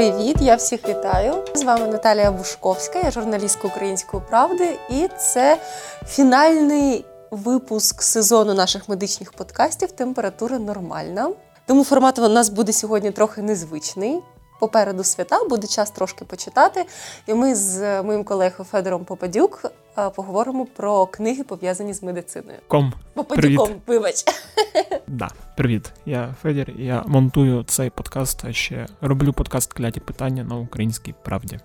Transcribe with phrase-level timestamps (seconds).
[0.00, 1.34] Привіт, я всіх вітаю.
[1.54, 5.58] З вами Наталія Бушковська, я журналістка Української правди, і це
[6.06, 11.30] фінальний випуск сезону наших медичних подкастів Температура нормальна.
[11.66, 14.20] Тому формат у нас буде сьогодні трохи незвичний.
[14.60, 16.86] Попереду свята буде час трошки почитати.
[17.26, 19.64] І ми з моїм колегою Федором Попадюк
[19.98, 22.58] е, поговоримо про книги, пов'язані з медициною.
[22.68, 22.92] Ком.
[23.14, 24.24] Попадюком, вибач.
[25.06, 25.92] Да, привіт.
[26.06, 26.72] Я Федір.
[26.78, 31.60] Я монтую цей подкаст, а ще роблю подкаст Кляті питання на українській правді.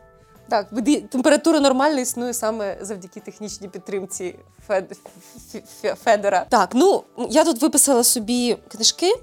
[0.50, 0.70] Так,
[1.10, 4.36] температура нормальна існує саме завдяки технічній підтримці
[4.68, 4.98] Фед...
[6.04, 6.46] Федора.
[6.50, 9.14] Так, ну я тут виписала собі книжки,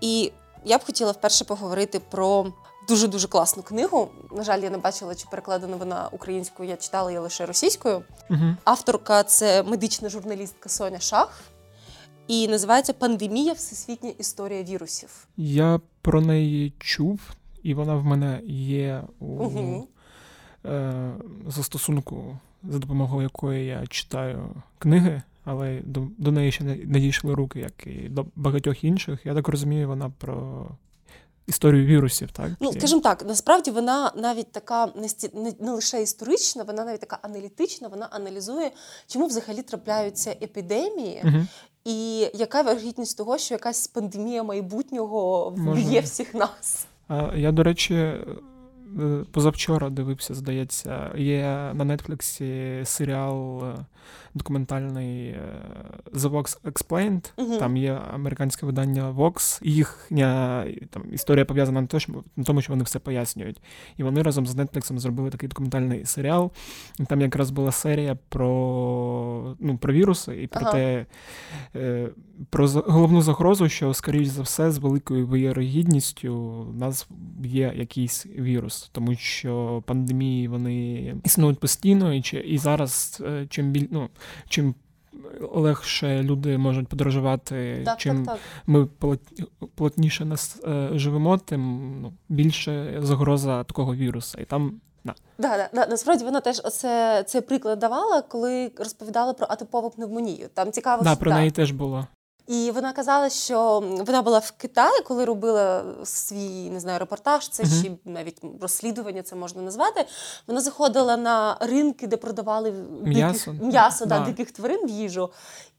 [0.00, 0.32] і
[0.64, 2.46] я б хотіла вперше поговорити про
[2.88, 4.10] дуже дуже класну книгу.
[4.30, 6.68] На жаль, я не бачила, чи перекладена вона українською.
[6.68, 8.02] Я читала її лише російською.
[8.30, 8.56] Угу.
[8.64, 11.42] Авторка це медична журналістка Соня Шах.
[12.28, 15.26] І називається Пандемія Всесвітня історія вірусів.
[15.36, 17.20] Я про неї чув,
[17.62, 19.88] і вона в мене є у угу.
[20.66, 21.12] е,
[21.48, 27.34] застосунку, за допомогою якої я читаю книги, але до, до неї ще не, не дійшли
[27.34, 29.26] руки, як і до багатьох інших.
[29.26, 30.66] Я так розумію, вона про
[31.46, 35.08] історію вірусів, так ну скажімо так, насправді вона навіть така не
[35.42, 37.88] не, не лише історична, вона навіть така аналітична.
[37.88, 38.70] Вона аналізує,
[39.06, 41.46] чому взагалі трапляються епідемії, угу.
[41.84, 46.86] і яка вергітність того, що якась пандемія майбутнього вб'є всіх нас.
[47.34, 48.14] Я до речі.
[49.30, 53.84] Позавчора дивився, здається, є на Нетфліксі серіал е,
[54.34, 55.38] документальний е,
[56.12, 57.32] The Vox Explained.
[57.36, 57.58] Uh-huh.
[57.58, 59.60] Там є американське видання Vox.
[59.64, 61.80] Їхня там історія пов'язана
[62.36, 63.62] на тому, що вони все пояснюють.
[63.96, 66.50] І вони разом з Netflix зробили такий документальний серіал.
[67.00, 70.72] І Там якраз була серія про ну, про віруси і про uh-huh.
[70.72, 71.06] те,
[71.76, 72.08] е,
[72.50, 77.08] про головну загрозу, що, скоріш за все, з великою вірогідністю у нас
[77.44, 83.86] є якийсь вірус, тому що пандемії вони існують постійно, і і зараз е, чим біль
[83.90, 84.08] ну,
[84.48, 84.74] чим
[85.40, 88.42] легше люди можуть подорожувати, так, чим так, так.
[88.66, 88.86] ми
[89.74, 94.38] плотніше нас е, живемо, тим ну, більше загроза такого вірусу.
[94.40, 95.14] І там Да.
[95.38, 95.86] Да, да, да.
[95.90, 100.48] Насправді вона теж оце, цей приклад давала, коли розповідала про атипову пневмонію.
[100.54, 102.06] Там цікаво, да, що про неї теж було.
[102.46, 107.62] І вона казала, що вона була в Китаї, коли робила свій не знаю, репортаж, це
[107.62, 107.82] uh-huh.
[107.82, 110.04] чи навіть розслідування це можна назвати.
[110.46, 112.72] Вона заходила на ринки, де продавали
[113.02, 114.18] м'ясо, диких, м'ясо да.
[114.18, 115.30] Да, диких тварин в їжу.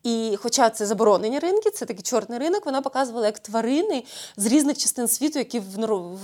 [0.03, 4.03] І, хоча це заборонені ринки, це такий чорний ринок, вона показувала як тварини
[4.37, 5.63] з різних частин світу, які в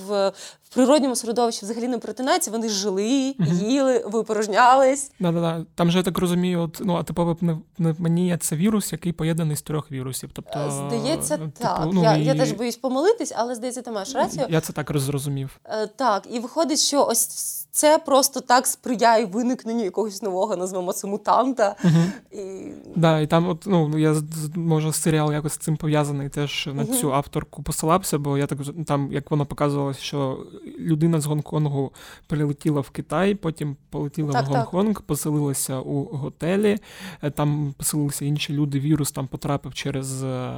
[0.07, 0.29] в,
[0.63, 5.11] в природньому середовищі взагалі не перетинаються, вони жили, їли, випорожнялись.
[5.19, 5.65] Да-да-да.
[5.75, 7.37] Там же я так розумію, от, ну, атипова
[7.77, 10.29] пневмонія– це вірус, який поєднаний з трьох вірусів.
[10.33, 11.89] Тобто, е, Здається, типу, так.
[11.93, 12.25] Ну, я і...
[12.25, 14.45] я теж боюсь помилитись, але здається, ти маєш рацію.
[14.49, 15.59] Я це так зрозумів.
[15.65, 17.27] Е, так, і виходить, що ось
[17.71, 21.75] це просто так сприяє виникненню якогось нового, назвемо це мутанта.
[21.83, 22.41] Угу.
[22.41, 22.71] І...
[22.95, 24.15] Да, і там, от, ну, я
[24.55, 29.11] може серіал якось з цим пов'язаний, теж на цю авторку посилався, бо я так там,
[29.11, 30.45] як воно показувалося, що
[30.79, 31.91] людина з Гонконгу
[32.27, 35.01] прилетіла в Китай, потім полетіла так, в Гонконг, так.
[35.01, 36.77] поселилася у готелі,
[37.21, 40.53] е, там поселилися інші люди, вірус там потрапив через е,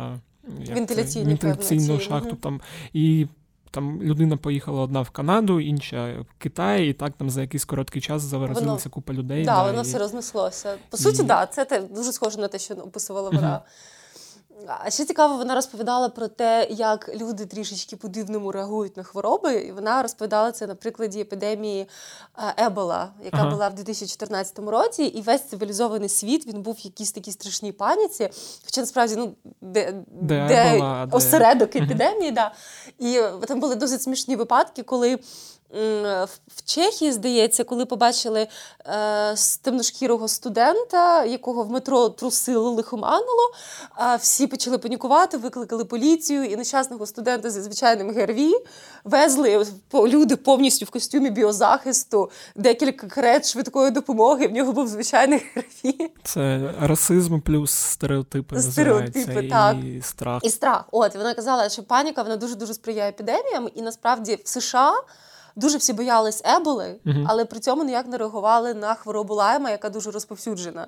[0.74, 2.30] вентиляційну, вентиляційну шахту.
[2.30, 2.38] Угу.
[2.42, 2.62] Там,
[2.94, 3.28] і
[3.72, 8.02] там людина поїхала одна в Канаду, інша в Китай, і так там за якийсь короткий
[8.02, 9.46] час заворозилася купа людей.
[9.46, 9.84] Да, да, воно і...
[9.84, 10.78] все рознеслося.
[10.90, 11.28] По суті, так, і...
[11.28, 13.62] да, це те, дуже схоже на те, що описувала вона.
[14.68, 19.54] А ще цікаво, вона розповідала про те, як люди трішечки по-дивному реагують на хвороби.
[19.54, 21.88] І вона розповідала це на прикладі епідемії
[22.38, 23.50] е, Ебола, яка ага.
[23.50, 28.30] була в 2014 році, і весь цивілізований світ він був в якійсь такій страшній паніці.
[28.66, 32.52] Хоча насправді ну, де, де, де Ебола, осередок епідемії, да.
[33.00, 35.20] І там були досить смішні випадки, коли
[36.48, 38.48] в Чехії, здається, коли побачили
[38.86, 43.52] е, темношкірого студента, якого в метро трусило лихоманило,
[44.00, 48.54] е, всі почали панікувати, викликали поліцію і нещасного студента зі звичайним ГРВІ
[49.04, 54.48] везли люди повністю в костюмі біозахисту, декілька карет швидкої допомоги.
[54.48, 56.12] В нього був звичайний ГРВІ.
[56.24, 58.60] Це расизм плюс стереотипи.
[58.60, 59.78] Стереотипи, так.
[59.78, 60.44] І страх.
[60.44, 60.84] І страх.
[60.92, 64.94] От вона казала, що паніка вона дуже дуже сприяє епідеміям, і насправді в США.
[65.56, 66.96] Дуже всі боялись еболи,
[67.28, 70.88] але при цьому ніяк не реагували на хворобу лайма, яка дуже розповсюджена.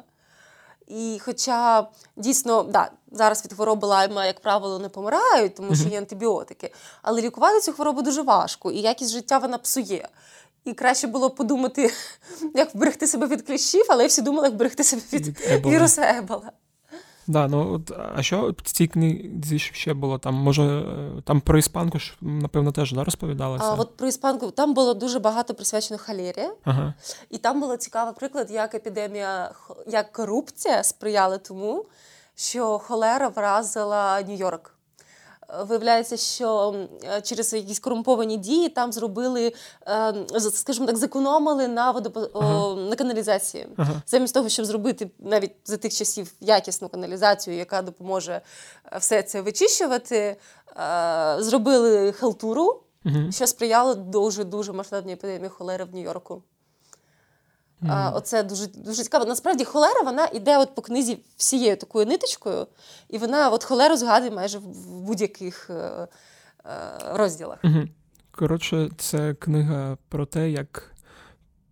[0.88, 5.98] І хоча дійсно, да, зараз від хвороби лайма, як правило, не помирають, тому що є
[5.98, 10.10] антибіотики, але лікувати цю хворобу дуже важко, і якість життя вона псує.
[10.66, 11.94] І краще було подумати,
[12.56, 16.52] як вберегти себе від кліщів, але всі думали, як вберегти себе від, від вірусу ебола.
[17.28, 20.18] Да, ну от, а що в цій книзі ще було?
[20.18, 23.66] Там, може, е, там про іспанку ж, напевно, теж да, розповідалося?
[23.66, 26.94] А от про іспанку там було дуже багато присвячено халірі, Ага.
[27.30, 29.52] І там було цікавий приклад, як епідемія,
[29.88, 31.86] як корупція сприяла тому,
[32.36, 34.73] що холера вразила Нью-Йорк.
[35.68, 36.76] Виявляється, що
[37.24, 39.54] через якісь корумповані дії там зробили,
[40.52, 42.30] скажімо так, зекономили на водопо...
[42.34, 42.76] ага.
[42.76, 43.68] на каналізації.
[43.78, 44.02] Ага.
[44.08, 48.42] Замість того, щоб зробити навіть за тих часів якісну каналізацію, яка допоможе
[49.00, 50.38] все це вичищувати,
[51.40, 53.32] зробили халтуру, ага.
[53.32, 56.42] що сприяло дуже дуже масштабній епідемії холери в Нью-Йорку.
[57.90, 59.26] А, Оце дуже дуже цікаво.
[59.26, 62.68] Насправді холера вона йде от по книзі всією такою ниточкою,
[63.10, 66.08] і вона от холеру згадує майже в будь-яких е, е,
[67.12, 67.58] розділах.
[67.64, 67.80] Угу.
[68.32, 70.94] Коротше, це книга про те, як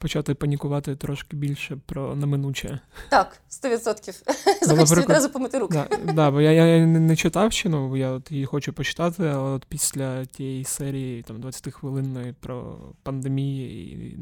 [0.02, 2.80] почати панікувати трошки більше про неминуче.
[3.10, 4.22] Так, 100%.
[4.62, 5.84] Захочеться відразу помити руки.
[5.90, 9.50] Да, да, бо я я не читав ще, ну я от її хочу почитати, але
[9.50, 14.18] от після тієї серії там 20 хвилинної про пандемії і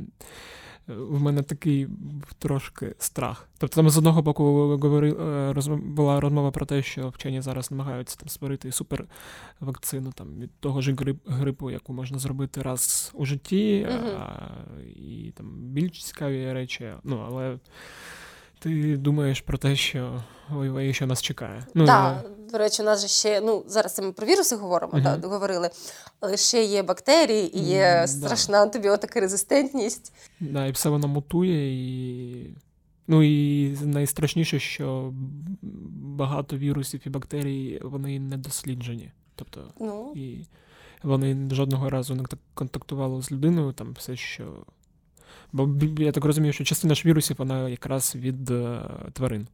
[0.97, 1.87] в мене такий
[2.39, 3.47] трошки страх.
[3.57, 4.43] Тобто там з одного боку
[4.77, 10.51] говори, е, була розмова про те, що вчені зараз намагаються там створити супервакцину там, від
[10.59, 14.09] того ж грип, грипу, яку можна зробити раз у житті, угу.
[14.19, 14.49] а,
[14.95, 16.93] і там більш цікаві речі.
[17.03, 17.57] Ну, але
[18.59, 20.23] ти думаєш про те, що
[20.55, 21.65] ой, що нас чекає.
[21.73, 25.03] Ну, Так, до речі, у нас же ще, ну, зараз ми про віруси говоримо, uh
[25.03, 25.69] так, говорили,
[26.19, 28.63] але ще є бактерії і є mm, страшна да.
[28.63, 30.13] антибіотика резистентність.
[30.39, 32.55] Да, і все воно мутує, і.
[33.11, 35.13] Ну і найстрашніше, що
[36.01, 39.11] багато вірусів і бактерій вони не досліджені.
[39.35, 40.13] Тобто, ну.
[40.15, 40.45] і
[41.03, 42.23] вони жодного разу не
[42.53, 44.43] контактували з людиною, там все, що
[45.51, 45.69] Бо
[46.03, 48.81] я так розумію, що частина ж вірусів вона якраз від е,
[49.13, 49.47] тварин.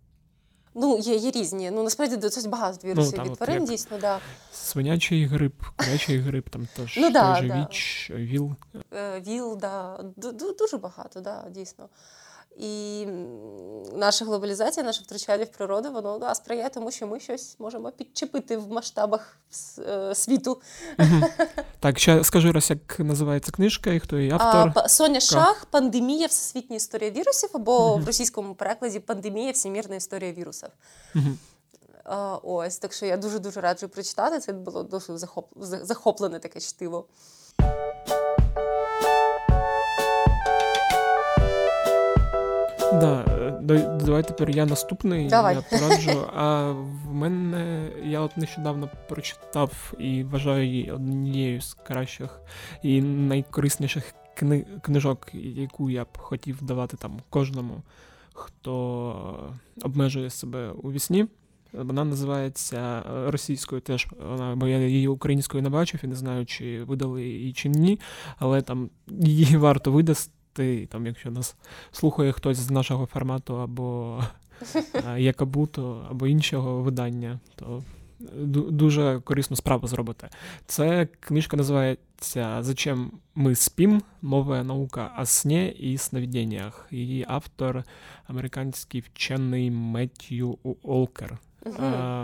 [0.76, 1.72] Ну, є є різні.
[1.72, 4.20] Ну, насправді досить багато вірусів ну, від тварин, дійсно, да.
[4.54, 7.68] Свинячий грип, курячий грип, там теж ну, да, да.
[7.70, 8.52] віч, ВІЛ.
[8.94, 10.00] Е, ВІЛ, да.
[10.60, 11.90] Дуже багато, да, дійсно.
[12.58, 13.06] І
[13.94, 18.58] наша глобалізація, наше втручання в природу, воно да, сприяє тому, що ми щось можемо підчепити
[18.58, 19.38] в масштабах
[19.80, 20.62] е, світу.
[21.86, 24.72] Так, ще скажи раз, як називається книжка і хто її автор?
[24.76, 30.70] А, Соня Шах, Пандемія, всесвітня історія вірусів, або в російському перекладі Пандемія, всемірна історія вірусів.
[32.04, 34.40] А, ось, так що я дуже дуже раджу прочитати.
[34.40, 35.48] Це було досить захоп...
[35.62, 37.06] захоплене таке чтиво.
[42.94, 43.35] Да,
[43.66, 45.28] Давай тепер я наступний.
[45.28, 45.56] Давай.
[45.56, 46.26] Я пораджу.
[46.36, 52.42] А в мене я от нещодавно прочитав і вважаю її однією з кращих
[52.84, 54.66] і найкорисніших кни...
[54.82, 57.82] книжок, яку я б хотів давати там кожному,
[58.34, 61.28] хто обмежує себе у вісні.
[61.74, 66.46] Вона називається е, російською теж, вона, бо я її українською не бачив і не знаю,
[66.46, 68.00] чи видали її чи ні,
[68.38, 71.56] але там її варто видасти ти, там, якщо нас
[71.92, 74.20] слухає хтось з нашого формату або
[75.18, 77.84] Якабуту, або іншого видання, то
[78.70, 80.30] дуже корисну справу зробите.
[80.66, 84.02] Це книжка називається Зачем ми спім?
[84.22, 86.88] Нова наука о сні і сновидіннях.
[86.92, 87.84] Її автор
[88.28, 91.38] американський вчений Меттью Олкер.
[91.66, 91.76] Угу,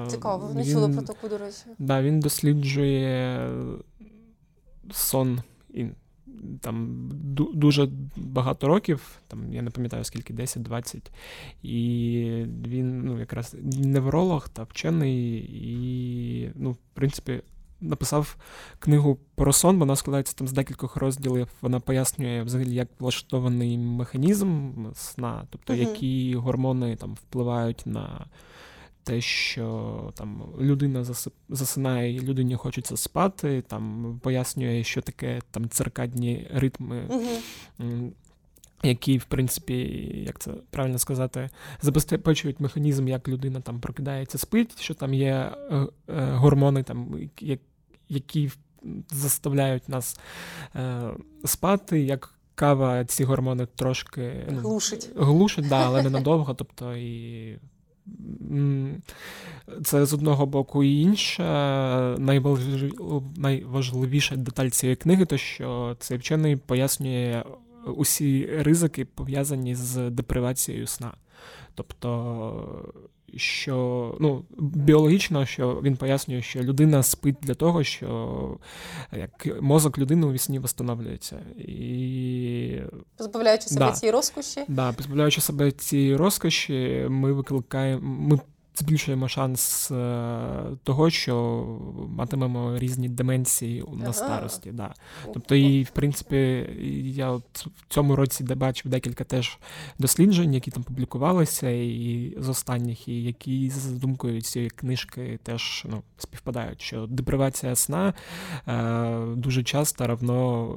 [0.08, 1.64] Цікаво, не чула про таку, до речі.
[1.80, 3.50] Да, Він досліджує
[4.92, 5.86] сон і
[6.62, 7.10] там
[7.54, 11.02] дуже багато років, там я не пам'ятаю скільки, 10-20,
[11.64, 17.42] і він ну, якраз невролог та вчений, і, ну, в принципі,
[17.82, 18.36] написав
[18.80, 21.48] книгу про сон, вона складається там з декількох розділів.
[21.62, 25.82] Вона пояснює взагалі, як влаштований механізм сна, тобто, угу.
[25.82, 28.26] які гормони там впливають на
[29.04, 31.06] те, що там людина
[31.50, 37.06] засинає, і людині хочеться спати, там пояснює, що таке там циркадні ритми.
[37.10, 38.12] Угу.
[38.84, 39.76] Які, в принципі,
[40.26, 41.50] як це правильно сказати,
[41.82, 47.30] забезпечують механізм, як людина там прокидається, спить, що там є е, е, гормони, там,
[48.10, 48.52] які
[49.12, 50.20] заставляють нас
[50.76, 51.02] е,
[51.46, 56.54] спати, як кава ці гормони трошки ну, глушить, глушить да, але ненадовго.
[56.54, 57.58] Тобто і
[59.84, 62.16] це з одного боку і інша
[63.38, 67.44] найважливіша деталь цієї книги, то що цей вчений пояснює
[67.96, 71.14] усі ризики, пов'язані з депривацією сна.
[71.76, 72.84] Тобто,
[73.36, 78.58] що ну, біологічно, що він пояснює, що людина спить для того, що
[79.18, 81.40] як мозок людини у вісні встановлюється.
[81.58, 82.80] І...
[83.18, 83.92] Позбавляючи себе да.
[83.92, 84.62] цієї розкоші.
[84.68, 88.40] Да, позбавляючи себе цієї розкоші, ми викликаємо, ми
[88.76, 89.88] збільшуємо шанс
[90.84, 91.66] того, що
[92.10, 94.72] матимемо різні деменції на старості.
[94.72, 94.94] Да.
[95.34, 96.38] Тобто, і в принципі,
[97.16, 99.58] я от в цьому році де бачив декілька теж
[100.00, 106.04] досліджень, які там публікувалися, і з останніх, і які з думкою цієї книжки теж ну,
[106.18, 108.14] співпадають, що депривація сна
[108.68, 110.76] е, дуже часто равно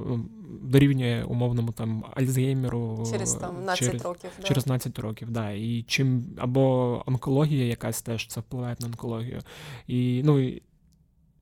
[0.61, 4.29] дорівнює умовному там Альцгеймеру через там 12 через, років.
[4.41, 4.47] Да.
[4.47, 5.51] Через 12 років, да.
[5.51, 9.41] І чим або онкологія якась теж це впливає на онкологію.
[9.87, 10.61] І ну і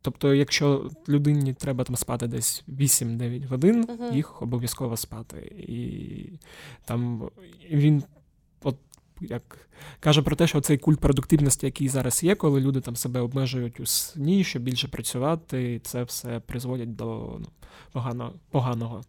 [0.03, 4.15] Тобто, якщо людині треба там спати десь 8-9 годин, uh-huh.
[4.15, 5.37] їх обов'язково спати.
[5.67, 6.39] І
[6.85, 7.29] там
[7.71, 8.03] він
[9.29, 9.57] як
[9.99, 13.79] каже про те, що цей культ продуктивності, який зараз є, коли люди там себе обмежують
[13.79, 17.47] у сні, щоб більше працювати, це все призводить до ну,
[17.91, 19.01] погано, поганого.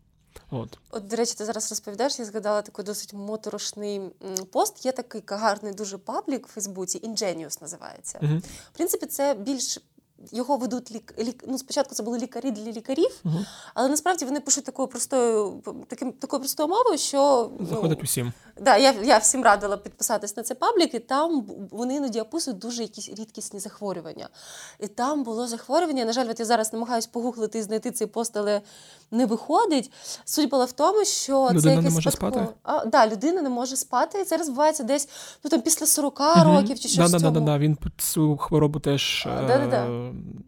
[0.50, 0.78] От.
[0.90, 4.00] От, до речі, ти зараз розповідаєш, я згадала такий досить моторошний
[4.52, 4.84] пост.
[4.84, 8.18] Є такий гарний дуже паблік в Фейсбуці, Ingenious називається.
[8.22, 8.38] Uh-huh.
[8.72, 9.78] В принципі, це більш
[10.32, 13.38] його ведуть лік, лік, ну, спочатку це були лікарі для лікарів, угу.
[13.74, 18.32] але насправді вони пишуть такою простою таким, такою простою мовою, що ну, заходить ну, усім.
[18.60, 22.82] Да, я я всім радила підписатись на цей паблік, і там вони іноді описують дуже
[22.82, 24.28] якісь рідкісні захворювання.
[24.80, 26.04] І там було захворювання.
[26.04, 28.60] На жаль, от я зараз намагаюся погуглити і знайти цей пост, але
[29.10, 29.90] не виходить.
[30.24, 32.46] Суть була в тому, що людина це якесь не може спати?
[32.62, 34.20] А, да, людина не може спати.
[34.20, 35.08] І це розбувається десь
[35.44, 36.30] ну, там, після 40 угу.
[36.44, 37.10] років чи щось.
[37.10, 39.26] Да, да, да, да, Він цю хворобу теж.
[39.26, 40.44] А, е- um,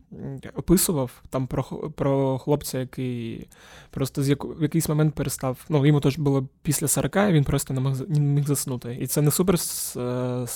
[0.55, 1.63] описував там про
[1.97, 3.49] про хлопця, який
[3.91, 5.59] просто з в якийсь момент перестав.
[5.69, 8.99] Ну, йому теж було після 40, і він просто не міг, не міг заснути.
[9.01, 9.57] І це не супер
[9.97, 10.47] е,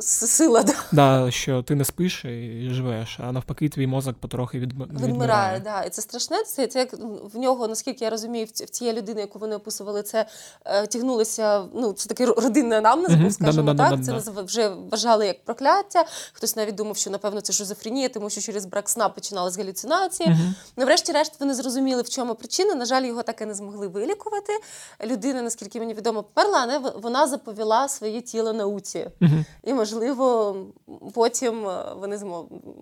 [0.00, 0.74] сила, да.
[0.92, 4.72] Да, що ти не спиш і живеш, а навпаки, твій мозок потрохи від...
[4.72, 5.06] відмирає.
[5.06, 5.82] Відмирає, да.
[5.82, 6.42] І це страшне.
[6.44, 6.92] Це, це як
[7.34, 10.26] в нього, наскільки я розумію, в цієї людини, яку вони описували, це
[10.64, 11.64] е, тягнулося.
[11.74, 13.30] Ну, це такий родинний анамнез, mm-hmm.
[13.30, 14.04] скажімо да, так.
[14.04, 16.04] Це вже вважали як прокляття.
[16.32, 20.28] Хтось навіть думав, що напевно це шизофренія, тому що через брак сна починалися галюцинації.
[20.28, 20.52] Mm-hmm.
[20.76, 22.74] Ну, врешті-решт, вони зрозуміли, в чому причина.
[22.74, 24.52] На жаль, його так і не змогли вилікувати.
[25.04, 29.06] Людина, наскільки мені відомо, померла, не вона заповіла своє тіло науці.
[29.20, 29.44] Mm-hmm.
[29.62, 30.56] І, можливо,
[31.14, 32.20] потім е, вони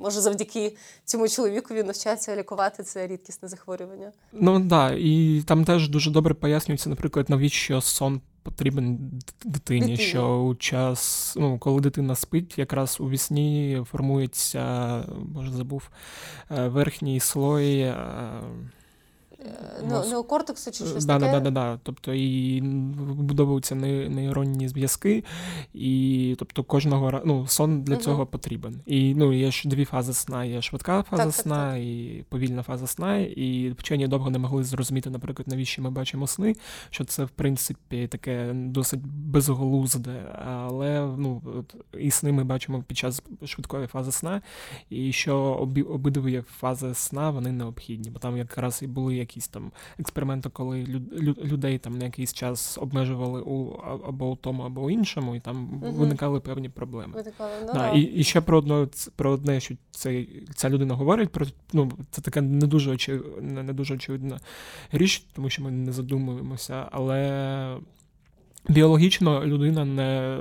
[0.01, 4.13] може завдяки цьому чоловікові навчаться лікувати це рідкісне захворювання.
[4.33, 4.91] Ну так, да.
[4.91, 8.21] і там теж дуже добре пояснюється, наприклад, навіщо сон.
[8.43, 8.99] Потрібен
[9.45, 15.91] дитині, дитині, що у час, ну коли дитина спить, якраз у вісні формується, може забув,
[16.51, 17.97] е, верхній слой е,
[19.89, 21.33] Ну, неокортексу чи щось да, таке?
[21.33, 22.61] Да, да, да, Тобто і
[22.99, 25.25] вибудовуються нейронні зв'язки,
[25.75, 28.81] і тобто кожного ну, сон для цього потрібен.
[28.87, 31.83] І ну, є ж дві фази сна: є швидка фаза так, сна так, так.
[31.83, 33.19] і повільна фаза сна.
[33.19, 36.55] І вчені довго не могли зрозуміти, наприклад, навіщо ми бачимо сни,
[36.91, 41.43] що це в принципі таке досить безголузде, але ну,
[41.99, 44.43] і сни ми бачимо під час швидкої фази сна,
[44.91, 45.37] і що
[45.89, 50.85] обидві фази сна вони необхідні, бо там якраз і були як якісь там експерименти, коли
[51.45, 53.73] людей там на якийсь час обмежували у
[54.09, 55.93] або у тому, або у іншому, і там угу.
[55.93, 57.13] виникали певні проблеми.
[57.15, 58.87] Виникали, ну, да, І і ще про одне
[59.17, 60.25] про одне, що це
[60.55, 64.41] ця людина говорить, про ну це така не дуже очі, не дуже очевидна
[64.93, 67.79] річ, тому що ми не задумуємося, але.
[68.69, 70.39] Біологічно людина не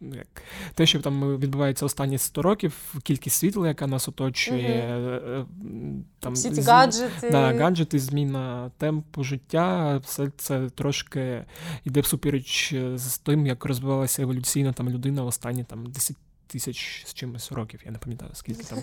[0.00, 0.42] як
[0.74, 4.98] те, що там відбувається останні 100 років, кількість світла, яка нас оточує,
[5.36, 5.46] угу.
[6.20, 11.44] там всі ці гаджети, да, гаджети, зміна темпу життя, все це трошки
[11.84, 17.52] йде всупереч з тим, як розвивалася еволюційна там людина останні там 10 тисяч з чимось
[17.52, 18.78] років, я не пам'ятаю, скільки там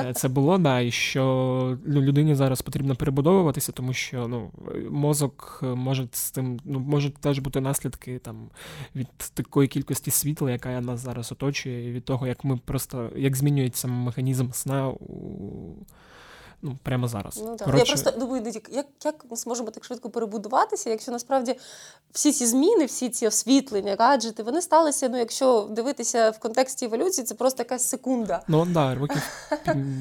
[0.00, 4.50] е, це було, да, і що людині зараз потрібно перебудовуватися, тому що ну,
[4.90, 8.50] мозок може з тим, ну, можуть теж бути наслідки там
[8.96, 13.36] від такої кількості світла, яка нас зараз оточує, і від того, як ми просто як
[13.36, 15.74] змінюється механізм сна у
[16.64, 17.42] ну прямо зараз.
[17.44, 17.66] Ну так.
[17.66, 17.84] Коротше...
[17.86, 21.58] Я просто думаю, як як ми зможемо так швидко перебудуватися, якщо насправді
[22.12, 25.08] всі ці зміни, всі ці освітлення, гаджети, вони сталися.
[25.08, 28.42] Ну, якщо дивитися в контексті еволюції, це просто якась секунда.
[28.48, 29.22] Ну да, років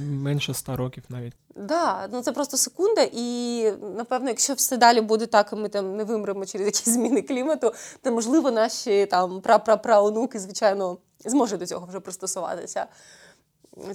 [0.07, 1.33] менше ста років навіть.
[1.55, 5.95] Да, ну це просто секунда, і напевно, якщо все далі буде так, і ми там
[5.95, 11.85] не вимремо через якісь зміни клімату, то можливо наші там пра-пра-праонуки, звичайно, зможуть до цього
[11.85, 12.85] вже пристосуватися.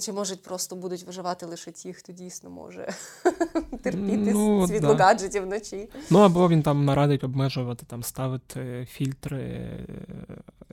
[0.01, 2.87] Чи можуть просто будуть виживати лише ті, хто дійсно може
[3.81, 5.03] терпіти ну, світло да.
[5.03, 5.89] гаджетів вночі?
[6.09, 9.85] Ну або він там нарадить обмежувати, там ставити фільтри, е,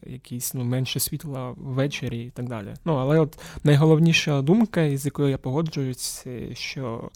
[0.06, 2.75] якісь ну, менше світла ввечері і так далі.
[2.84, 7.10] Ну, але от найголовніша думка, з якою я погоджуюсь, що.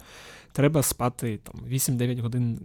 [0.53, 2.59] Треба спати там 8-9 годин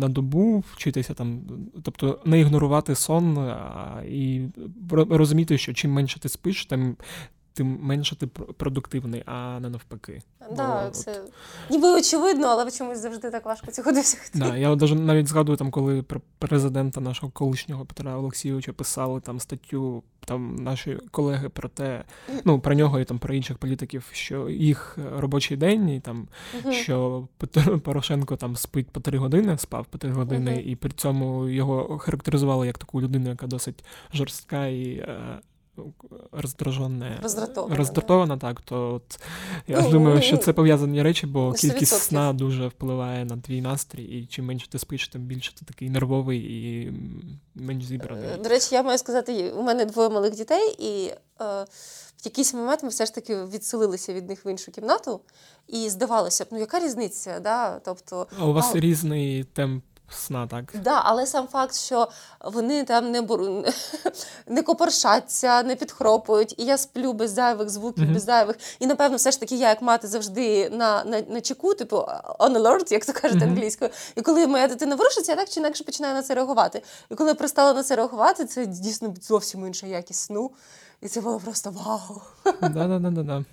[0.00, 1.40] на добу, вчитися там,
[1.82, 4.48] тобто не ігнорувати сон а, і
[4.90, 6.96] розуміти, що чим менше ти спиш, тим
[7.54, 10.22] тим менше ти продуктивний, а не навпаки.
[10.56, 11.32] Да, Бо, це от...
[11.70, 14.38] ніби очевидно, але чомусь завжди так важко цього досягти.
[14.38, 16.04] Да, Я навіть згадую, там, коли
[16.38, 22.04] президента нашого колишнього Петра Олексійовича писали там статтю там наші колеги про те,
[22.44, 26.72] ну про нього і там про інших політиків, що їх робочий день, і там uh-huh.
[26.72, 30.62] що Петро Порошенко там спить по три години, спав по три години, uh-huh.
[30.62, 35.08] і при цьому його характеризували як таку людину, яка досить жорстка і.
[35.78, 35.82] Е,
[36.32, 39.20] роздражена, роздратована, роздратована так, то от
[39.66, 41.60] я ну, думаю, що це пов'язані речі, бо 100%.
[41.60, 45.64] кількість сна дуже впливає на твій настрій, і чим менше ти спиш, тим більше ти
[45.64, 46.92] такий нервовий і
[47.54, 48.28] менш зібраний.
[48.42, 51.64] До речі, я маю сказати, у мене двоє малих дітей, і е,
[52.16, 55.20] в якийсь момент ми все ж таки відселилися від них в іншу кімнату,
[55.68, 57.40] і здавалося б, ну яка різниця?
[57.40, 57.78] Да?
[57.78, 58.80] Тобто, а у вас а...
[58.80, 60.72] різний темп сна, так?
[60.82, 62.08] Да, але сам факт, що
[62.44, 63.40] вони там не бур...
[64.46, 68.14] не копоршаться, не підхропують, і я сплю без зайвих звуків, mm-hmm.
[68.14, 68.56] без зайвих.
[68.78, 71.96] І напевно, все ж таки, я як мати завжди на на, на чеку, типу
[72.38, 73.44] on alert, як то кажуть mm-hmm.
[73.44, 73.90] англійською.
[74.16, 76.82] І коли моя дитина ворушиться, я так чи інакше починаю на це реагувати.
[77.10, 80.50] І коли я перестала на це реагувати, це дійсно зовсім інша якість сну.
[81.00, 82.22] І це було просто вау.
[82.60, 83.44] Да-да-да-да.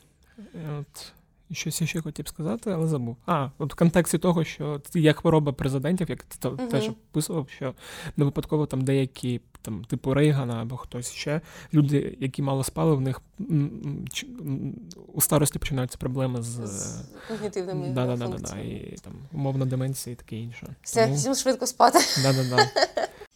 [0.80, 1.12] От
[1.52, 3.18] Щось ще хотів сказати, але забув.
[3.26, 6.68] А, от в контексті того, що є хвороба президентів, як ти uh-huh.
[6.68, 7.74] теж описував, що
[8.18, 11.42] не випадково там деякі, там, типу Рейгана або хтось ще,
[11.74, 13.22] люди, які мало спали, в них
[15.14, 20.14] у старості починаються проблеми з, з когнітивними да, да, да, да, і там умовна деменція
[20.14, 20.76] і таке інше.
[20.82, 21.16] Все, Тому...
[21.16, 22.00] всім швидко спати.
[22.24, 22.68] Да-да-да.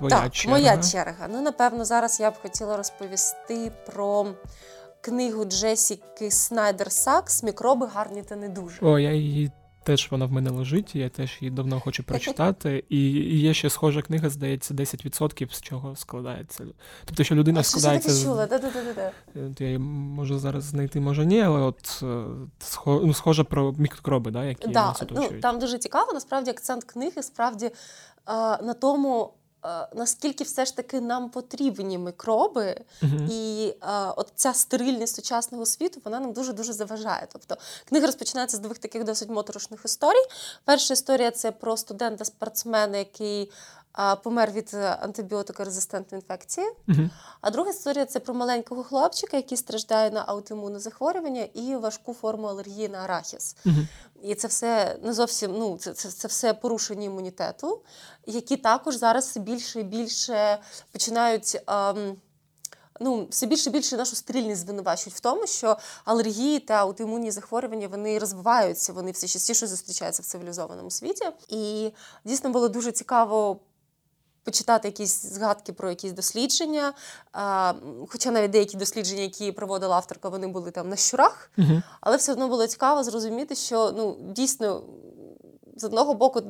[0.00, 0.58] твоя так, черга.
[0.58, 1.28] Моя черга.
[1.30, 4.26] Ну, напевно, зараз я б хотіла розповісти про
[5.00, 8.78] книгу Джесіки Снайдер Сакс Мікроби гарні та не дуже.
[8.82, 9.50] О, я її.
[9.82, 12.84] Теж вона в мене лежить, я теж її давно хочу прочитати.
[12.88, 12.98] І
[13.38, 16.64] є ще схожа книга, здається, 10% з чого складається.
[17.04, 18.10] Тобто, що людина а складається.
[18.10, 18.46] Що чула?
[18.46, 19.12] Да-да-да-да.
[19.36, 22.24] Е, я її можу зараз знайти, може ні, але от е,
[22.86, 25.32] ну, схожа про мікроби, да, які да, нас оточують.
[25.32, 27.70] Ну, Там дуже цікаво, насправді акцент книги справді
[28.62, 29.39] на тому, Е,
[29.94, 33.28] наскільки все ж таки нам потрібні мікроби, uh-huh.
[33.30, 37.26] і а, е, от ця стерильність сучасного світу вона нам дуже дуже заважає.
[37.32, 37.56] Тобто
[37.88, 40.26] книга розпочинається з двох таких досить моторошних історій.
[40.64, 43.50] Перша історія це про студента-спортсмена, який
[44.22, 46.66] помер від антибіотикорезистентної інфекції.
[46.88, 47.10] Uh-huh.
[47.40, 52.46] А друга історія це про маленького хлопчика, який страждає на аутоімунне захворювання і важку форму
[52.46, 53.56] алергії на арахіс.
[53.66, 53.86] Uh-huh.
[54.22, 57.80] І це все не зовсім ну, це, це, це все порушення імунітету,
[58.26, 60.58] які також зараз все більше і більше
[60.92, 61.62] починають.
[61.66, 62.16] Ем,
[63.02, 67.88] Ну, все більше і більше нашу стерильність звинувачують в тому, що алергії та аутоімунні захворювання
[67.88, 71.24] вони розвиваються, вони все частіше зустрічаються в цивілізованому світі.
[71.48, 71.92] І
[72.24, 73.60] дійсно було дуже цікаво
[74.44, 76.92] почитати якісь згадки про якісь дослідження.
[77.32, 77.72] А,
[78.08, 81.82] Хоча навіть деякі дослідження, які проводила авторка, вони були там на щурах, угу.
[82.00, 84.82] але все одно було цікаво зрозуміти, що ну дійсно
[85.80, 86.42] з одного боку,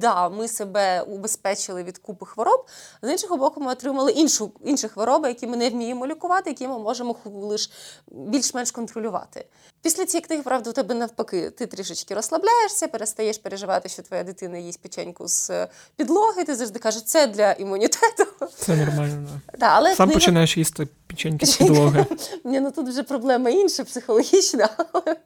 [0.00, 2.66] да, ми себе убезпечили від купи хвороб,
[3.02, 6.78] з іншого боку, ми отримали іншу, інші хвороби, які ми не вміємо лікувати, які ми
[6.78, 7.70] можемо лише
[8.08, 9.46] більш-менш контролювати.
[9.82, 14.58] Після цієї книги, правда, у тебе навпаки, ти трішечки розслабляєшся, перестаєш переживати, що твоя дитина
[14.58, 16.44] їсть печеньку з підлоги.
[16.44, 18.26] Ти завжди кажеш, це для імунітету.
[18.56, 19.28] Це нормально.
[19.58, 20.20] Да, але Сам книга...
[20.20, 22.06] починаєш їсти печеньки з підлоги.
[22.44, 24.68] Ні, ну тут вже проблема інша, психологічна.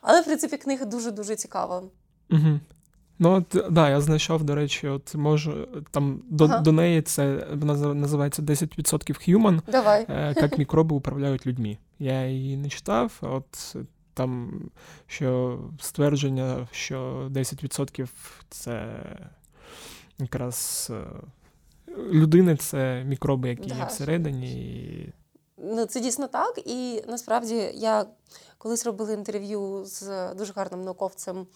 [0.00, 1.82] Але, в принципі, книга дуже-дуже цікава.
[2.32, 2.60] Угу.
[3.18, 6.58] Ну, от, да, я знайшов, до речі, от можу там до ага.
[6.58, 9.60] до неї це вона називається 10% human.
[9.66, 10.06] Давай.
[10.08, 11.78] Е, як мікроби управляють людьми.
[11.98, 13.76] Я її не читав, от
[14.14, 14.60] там
[15.06, 18.08] що ствердження, що 10%
[18.50, 18.88] це
[20.18, 21.06] якраз е,
[22.12, 23.74] людини це мікроби, які да.
[23.74, 24.52] є всередині.
[24.52, 25.12] І...
[25.58, 26.58] Ну, це дійсно так.
[26.66, 28.06] І насправді я
[28.58, 31.46] колись робила інтерв'ю з дуже гарним науковцем.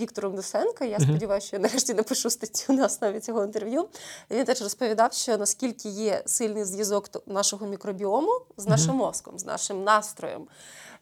[0.00, 0.84] Віктором Дусенко.
[0.84, 3.88] Я сподіваюся, що я нарешті напишу статтю на основі цього інтерв'ю.
[4.30, 9.84] Він теж розповідав, що наскільки є сильний зв'язок нашого мікробіому з нашим мозком, з нашим
[9.84, 10.46] настроєм.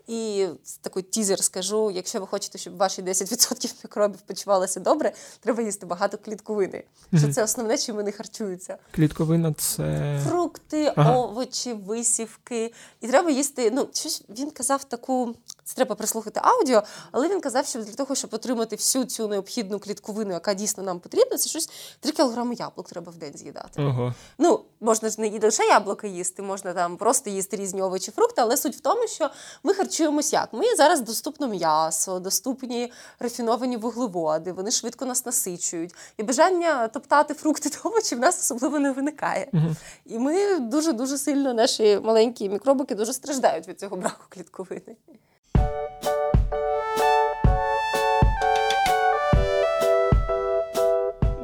[0.06, 0.46] І
[0.80, 6.18] такий тізер скажу: якщо ви хочете, щоб ваші 10% мікробів почувалися добре, треба їсти багато
[6.18, 6.84] клітковини.
[7.14, 8.78] Що це основне, чим вони харчуються.
[8.90, 11.16] Клітковина це фрукти, ага.
[11.16, 12.72] овочі, висівки.
[13.00, 13.70] І треба їсти.
[13.70, 15.34] Ну, щось він казав таку,
[15.66, 19.78] це треба прислухати аудіо, але він казав, що для того, щоб отримати всю цю необхідну
[19.78, 23.82] клітковину, яка дійсно нам потрібна, це щось 3 кілограми яблук треба в день з'їдати.
[23.82, 24.14] Ага.
[24.38, 28.56] Ну, можна ж не лише яблука їсти, можна там просто їсти різні овочі, фрукти, але
[28.56, 29.30] суть в тому, що
[29.62, 30.52] ми харчуємось як.
[30.52, 35.94] Ми зараз доступно м'ясо, доступні рафіновані вуглеводи, вони швидко нас насичують.
[36.16, 39.48] І бажання топтати фрукти та овочі в нас особливо не виникає.
[39.52, 39.76] Угу.
[40.04, 44.96] І ми дуже дуже сильно, наші маленькі мікробики дуже страждають від цього браку клітковини.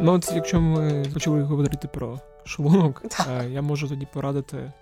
[0.05, 3.29] Ну, от якщо ми почали говорити про шлунок, Так.
[3.31, 4.73] е, я можу тоді порадити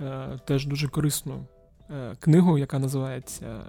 [0.00, 1.44] е, теж дуже корисну
[1.90, 3.60] е, книгу, яка називається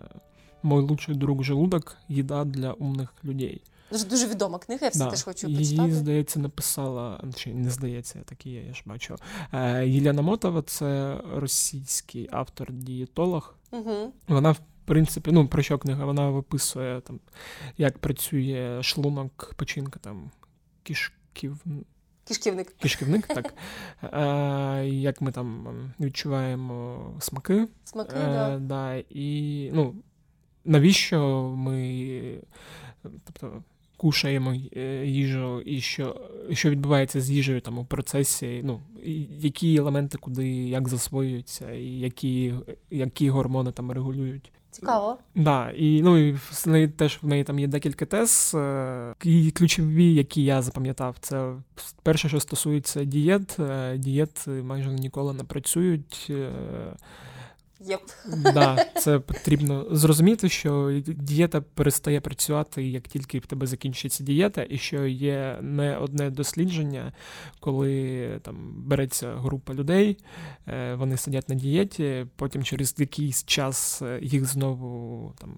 [0.64, 1.98] Мой лучший друг желудок.
[2.08, 3.62] Їда для умних людей.
[3.92, 5.10] Дуже дуже відома книга, я все Да.
[5.10, 9.16] теж хочу Її, здається, написала, чи не здається, такі є, я ж бачу.
[9.54, 13.56] Е, Єляна Мотова це російський автор-дієтолог.
[13.72, 14.14] Угу.
[14.28, 16.06] Вона, в принципі, ну про що книга?
[16.06, 17.20] Вона виписує там,
[17.78, 20.32] як працює шлунок, печінка там
[20.84, 21.64] кишків.
[22.28, 22.76] Кишківник.
[22.78, 23.54] Кишківник, так.
[24.04, 27.68] Е, як ми там ем, відчуваємо смаки.
[27.84, 28.58] Смаки, Е, да.
[28.60, 29.96] да, і ну,
[30.66, 32.40] навіщо ми
[33.04, 33.64] тобто,
[33.98, 38.82] кушаємо е, їжу, і що, що відбувається з їжею там, у процесі, ну,
[39.40, 42.54] які елементи куди як засвоюються, і які,
[42.90, 44.52] які гормони там регулюють.
[44.72, 45.18] Цікаво.
[45.36, 48.52] Да, і ну і в неї теж в неї там є декілька тез.
[48.56, 51.54] е, І ключові, які я запам'ятав, це
[52.04, 53.60] перше, що стосується дієт.
[53.60, 56.32] Е, Дієт майже ніколи не працюють.
[58.26, 64.66] Е, Да, це потрібно зрозуміти, що дієта перестає працювати, як тільки в тебе закінчиться дієта,
[64.70, 67.14] і що є не одне дослідження,
[67.60, 70.18] коли там береться група людей,
[70.68, 75.58] е, вони сидять на дієті, потім через якийсь час е, їх знову там.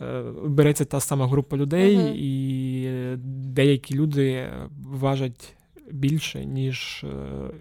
[0.00, 2.12] е, Береться та сама група людей, Мгм.
[2.16, 2.90] і
[3.54, 4.48] деякі люди
[4.82, 5.54] важать
[5.92, 7.08] більше, ніж е,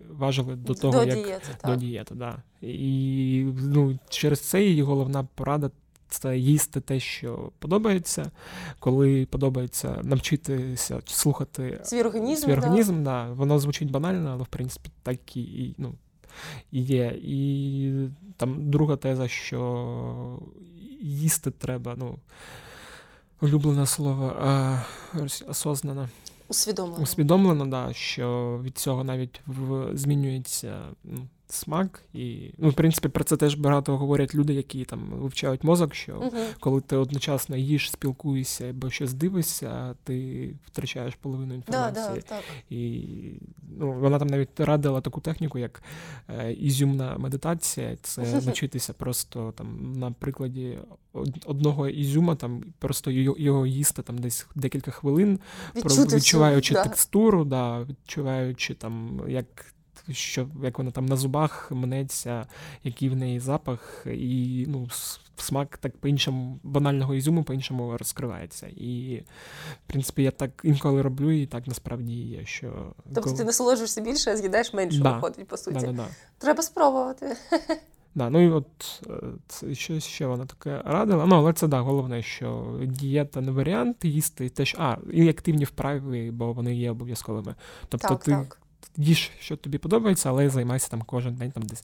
[0.10, 2.44] важили до того, До як дієти, до дієти, да.
[2.62, 5.72] І ну, через це її головна порада
[6.10, 8.32] це їсти те, що подобається.
[8.80, 12.58] Коли подобається навчитися слухати Свій організм, свій да.
[12.58, 13.32] організм, да.
[13.32, 15.94] воно звучить банально, але в принципі так і, і, ну,
[16.72, 17.20] і є.
[17.24, 17.92] І
[18.38, 20.40] там друга теза, що
[21.02, 22.20] їсти треба, ну.
[23.42, 24.78] Улюблене слово а,
[25.48, 26.10] осознано.
[26.50, 27.04] Усвідомлено.
[27.04, 32.04] Усвідомлено, да, що від цього навіть в, змінюється ну, смак.
[32.14, 36.16] І, ну, в принципі, про це теж багато говорять люди, які там вивчають мозок, що
[36.16, 36.38] Угу.
[36.60, 42.08] коли ти одночасно їш, спілкуєшся або щось дивишся, ти втрачаєш половину інформації.
[42.16, 42.44] да, так.
[42.70, 43.04] І
[43.78, 45.84] ну, вона там навіть радила таку техніку, як
[46.30, 47.98] е, ізюмна медитація.
[48.02, 50.78] Це навчитися просто там на прикладі
[51.46, 55.40] одного ізюма, там просто його, їсти там десь декілька хвилин,
[55.76, 56.84] Відчути всю, відчуваючи да.
[56.84, 59.74] текстуру, да, відчуваючи там, як.
[60.12, 62.46] Що як вона там на зубах мнеться,
[62.84, 64.88] який в неї запах, і ну,
[65.38, 68.68] смак так по-іншому банального ізюму по-іншому розкривається.
[68.68, 69.24] І,
[69.86, 72.46] в принципі, я так інколи роблю, і так насправді є.
[72.46, 75.16] Що Тобто ти насолоджуєшся більше, а з'їдаєш менше, Да.
[75.16, 75.80] виходить, по суті.
[75.80, 76.08] да, да, да.
[76.38, 77.36] Треба спробувати.
[78.16, 79.14] Да, ну і от е,
[79.48, 81.26] це що ще вона таке радила.
[81.26, 84.76] Ну, але це да, головне, що дієта не варіант їсти теж.
[84.80, 87.56] А, і активні вправи, бо вони є обов'язковими.
[87.90, 88.60] Тобто так, ти так.
[88.98, 91.84] Їж, що тобі подобається, але займайся там кожен день там десь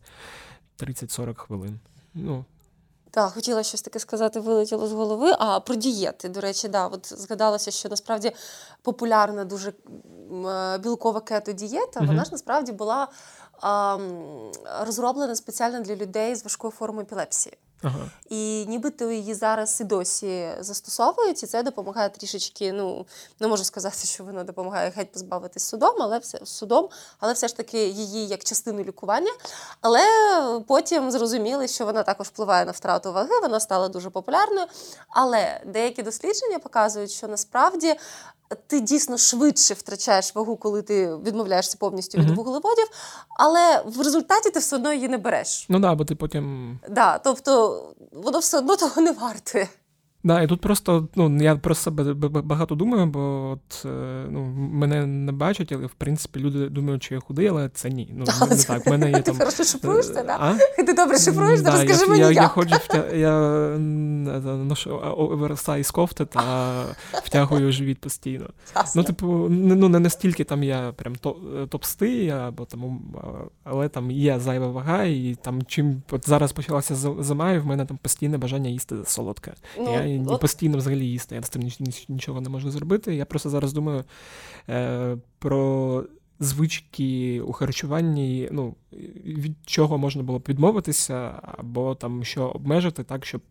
[0.79, 1.79] 30-40 хвилин.
[2.13, 2.45] Ну,
[3.11, 5.31] Так, хотіла щось таке сказати, вилетіло з голови.
[5.39, 8.31] А про дієти, до речі, да, от згадалося, що насправді
[8.81, 12.07] популярна дуже е, білкова кето-дієта, Мгм.
[12.07, 13.07] вона ж насправді була
[13.61, 13.97] а,
[14.81, 17.57] розроблена спеціально для людей з важкою формою епілепсії.
[18.29, 22.73] І нібито її зараз і досі застосовують, і це допомагає трішечки.
[22.73, 23.05] Ну
[23.39, 27.57] не можу сказати, що вона допомагає геть позбавитись судом, але все судом, але все ж
[27.57, 29.31] таки її як частину лікування.
[29.81, 30.01] Але
[30.67, 34.67] потім зрозуміли, що вона також впливає на втрату ваги, вона стала дуже популярною.
[35.09, 37.95] Але деякі дослідження показують, що насправді.
[38.67, 42.35] Ти дійсно швидше втрачаєш вагу, коли ти відмовляєшся повністю від Мгм.
[42.35, 42.87] вуглеводів,
[43.39, 45.65] але в результаті ти все одно її не береш.
[45.69, 46.79] Ну да, бо ти потім.
[46.89, 49.67] Да, тобто воно все одно того не вартує.
[50.25, 55.05] Да, і тут просто ну я про себе багато думаю, бо от е, ну мене
[55.05, 58.09] не бачать, але в принципі люди думають, що я худий, але це ні.
[58.13, 58.85] Ну не, не так.
[58.85, 59.37] В мене є Ти там.
[59.37, 60.37] хорошо шифруєшся, е, да?
[60.39, 60.83] А?
[60.83, 62.35] Ти добре шифруєш, Да, розкажи я, мені я, як.
[62.35, 63.05] я ходжу, втя...
[63.13, 63.39] я
[63.75, 63.79] е,
[64.57, 66.73] ношу оверсайз кофти та
[67.13, 68.49] втягую живіт постійно.
[68.75, 69.01] Ясно.
[69.01, 71.15] Ну, типу, ну не настільки там я прям
[71.69, 72.99] топстий, або там,
[73.63, 77.85] але там є зайва вага, і там чим от зараз почалася зима, і в мене
[77.85, 79.53] там постійне бажання їсти солодке.
[79.77, 81.35] Ну, я і от- постійно взагалі їсти.
[81.35, 83.15] Я з тим ніч- ніч- нічого не можу зробити.
[83.15, 84.03] Я просто зараз думаю
[84.69, 86.03] е, про
[86.39, 88.75] звички у харчуванні, ну,
[89.25, 93.41] від чого можна було б відмовитися, або там що обмежити, так, щоб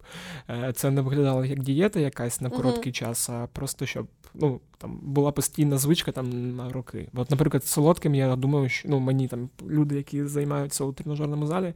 [0.51, 2.97] е, це не виглядало як дієта якась на короткий mm-hmm.
[2.97, 7.09] час, а просто щоб ну, там була постійна звичка там на роки.
[7.15, 11.75] От, наприклад, солодким, я думаю, що ну, мені там люди, які займаються у тренажерному залі,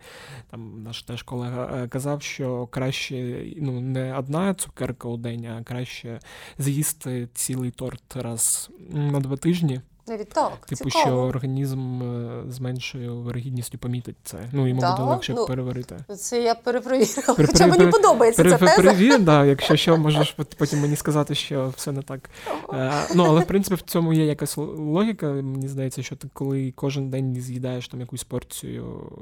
[0.51, 5.63] там наш теж колега е, казав, що краще ну, не одна цукерка у день, а
[5.63, 6.21] краще
[6.59, 9.81] з'їсти цілий торт раз на два тижні.
[10.09, 10.67] Навіть так.
[10.67, 11.07] Типу, цікаво.
[11.07, 14.39] що організм е, зменшує вирогідністю помітить це.
[14.53, 14.97] Ну, йому да?
[14.97, 15.97] буде легше ну, переварити.
[16.17, 17.35] Це я перепровірила.
[17.37, 18.77] Пере, Хоча мені подобається пере, ця теза.
[18.77, 22.31] Перевір, да, якщо що, можеш потім мені сказати, що все не так.
[22.73, 25.27] Е, ну, але в принципі в цьому є якась логіка.
[25.27, 29.13] Мені здається, що ти коли кожен день з'їдаєш там якусь порцію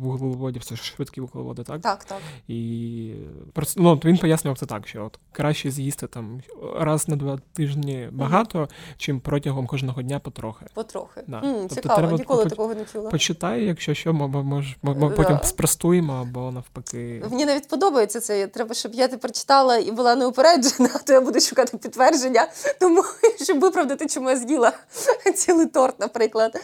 [0.00, 1.80] вуглеводів, це ж швидкі вуглеводи, так?
[1.80, 2.18] Так, так.
[2.48, 3.12] І
[3.52, 6.40] просто ну, він пояснював це так, що от краще з'їсти там
[6.74, 8.68] раз на два тижні багато, mm-hmm.
[8.96, 10.66] чим протягом кожного дня дня потрохи.
[10.74, 11.24] Потрохи.
[11.26, 11.36] Да.
[11.36, 13.10] М, тобто Цікаво, треба ніколи по- такого не чула.
[13.10, 17.24] Почитай, якщо що, ми, мож, ми, ми потім спростуємо або навпаки.
[17.30, 18.46] Мені навіть подобається це.
[18.46, 22.46] Треба, щоб я тепер читала і була неупереджена, то я буду шукати підтвердження,
[22.80, 23.04] тому
[23.44, 24.72] щоб виправдати, чому я з'їла
[25.34, 26.60] цілий торт, наприклад.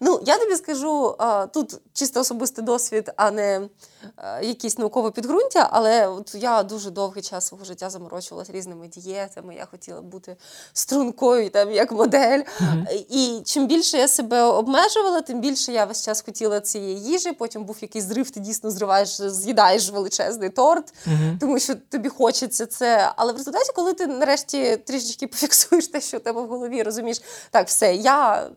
[0.00, 1.16] Ну, я тобі скажу,
[1.54, 3.68] тут чисто особистий досвід, а не
[4.42, 9.54] якісь наукове підґрунтя, але от я дуже довгий час свого життя заморочувалася різними дієтами.
[9.54, 10.36] Я хотіла бути
[10.72, 12.50] стрункою, там як модель модель.
[12.60, 13.06] Mm-hmm.
[13.08, 17.32] І чим більше я себе обмежувала, тим більше я весь час хотіла цієї їжі.
[17.32, 21.38] Потім був якийсь зрив, ти дійсно зриваєш, з'їдаєш величезний торт, mm-hmm.
[21.40, 23.12] тому що тобі хочеться це.
[23.16, 27.22] Але в результаті, коли ти нарешті трішечки пофіксуєш те, що у тебе в голові, розумієш,
[27.50, 28.50] так, все, я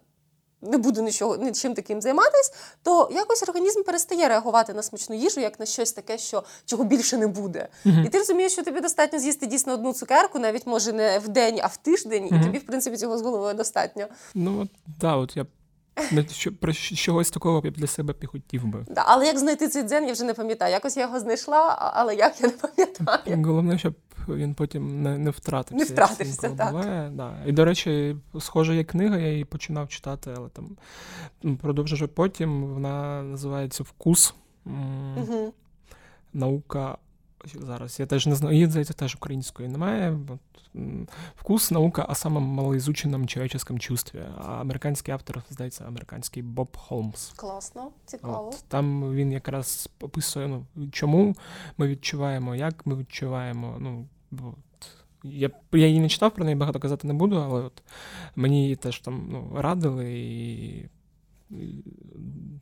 [0.63, 5.59] не буду нічого нічим таким займатися, то якось організм перестає реагувати на смачну їжу, як
[5.59, 7.67] на щось таке, що чого більше не буде.
[7.85, 8.05] Uh-huh.
[8.05, 11.59] І ти розумієш, що тобі достатньо з'їсти дійсно одну цукерку, навіть може не в день,
[11.63, 12.41] а в тиждень, uh-huh.
[12.41, 14.05] і тобі, в принципі, цього з головою достатньо.
[14.35, 15.15] Ну от да,
[15.97, 16.51] от я.
[16.51, 18.85] Про чогось такого я б для себе хотів би.
[18.89, 20.71] Да, Але як знайти цей дзен, я вже не пам'ятаю.
[20.71, 23.43] Якось я його знайшла, але як я не пам'ятаю.
[23.45, 23.93] Головне, щоб
[24.27, 25.85] він потім не не втратився.
[25.85, 26.71] Не втратився, так.
[26.71, 27.33] Буває, да.
[27.45, 30.77] І, до речі, схожа є книга, я її починав читати, але там
[31.57, 32.63] продовжу потім.
[32.63, 34.35] Вона називається Вкус.
[34.65, 35.53] Угу.
[36.33, 36.97] Наука.
[37.45, 40.19] Зараз я теж не знаю, її, здається, теж української немає.
[41.35, 44.23] Вкус, наука о самом малоизученном человеческом чувстві.
[44.37, 47.29] А американський автор, здається, американський Боб Холмс.
[47.35, 48.49] Класно, цікаво.
[48.49, 51.35] От, Там він якраз описує, ну, чому
[51.77, 53.77] ми відчуваємо, як ми відчуваємо.
[53.79, 54.87] ну, От.
[55.23, 57.83] Я я її не читав, про неї багато казати не буду, але от
[58.35, 60.89] мені її теж там ну, радили, і,
[61.49, 61.83] і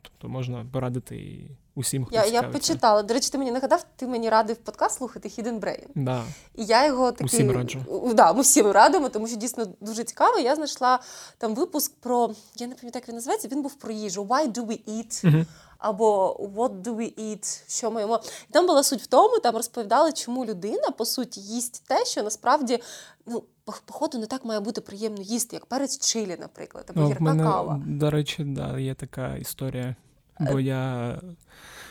[0.01, 3.03] тобто можна порадити і усім, хто Я я почитала.
[3.03, 5.87] До речі, ти мені нагадав, ти мені радив подкаст слухати Hidden Brain.
[5.95, 6.23] Да.
[6.55, 7.25] І я його такий...
[7.25, 7.79] Усім раджу.
[8.13, 10.39] Да, ми всім радимо, тому що дійсно дуже цікаво.
[10.39, 10.99] Я знайшла
[11.37, 14.23] там випуск про, я не пам'ятаю, як він називається, він був про їжу.
[14.23, 15.25] Why do we eat?
[15.25, 15.45] Uh-huh
[15.81, 17.63] або What do we eat?
[17.67, 18.21] Що ми їмо?
[18.49, 22.23] І там була суть в тому, там розповідали, чому людина по суті їсть те, що
[22.23, 22.79] насправді
[23.25, 23.43] ну.
[23.85, 27.81] Походу, не так має бути приємно їсти, як перець чилі, наприклад, або гірка мене, кава.
[27.87, 29.95] До речі, да, є така історія.
[30.41, 31.15] Бо е, я.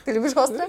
[0.04, 0.66] Ти любиш гостре?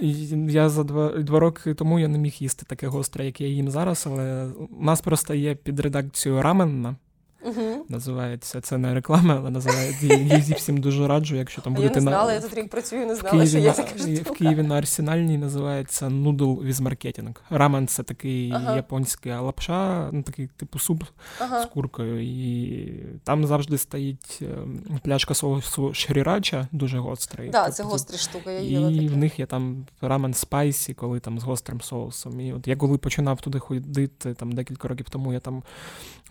[0.50, 3.70] Я за два два роки тому я не міг їсти таке гостре, як я їм
[3.70, 4.48] зараз, але
[4.80, 6.96] у нас просто є під редакцією раменна.
[7.44, 7.86] Угу.
[7.90, 12.12] Називається це не реклама, але називається її всім дуже раджу, якщо там будете я не
[12.12, 12.34] знала, на...
[12.34, 13.92] я тут рік працюю, не знала, що є така
[14.32, 17.36] В Києві на арсенальній називається Noodle with Marketing.
[17.50, 18.76] Рамен це такий ага.
[18.76, 21.04] японський лапша, ну такий типу суп
[21.40, 21.64] ага.
[21.64, 22.24] з куркою.
[22.24, 27.50] І там завжди стоїть ем, пляшка соусу шрірача, дуже гострий.
[27.50, 28.52] Да, тобто, це гостра штука.
[28.52, 29.08] Я їла І таке.
[29.08, 32.40] в них є там рамен spicy, коли там з гострим соусом.
[32.40, 35.64] І от я коли починав туди ходити там декілька років тому, я там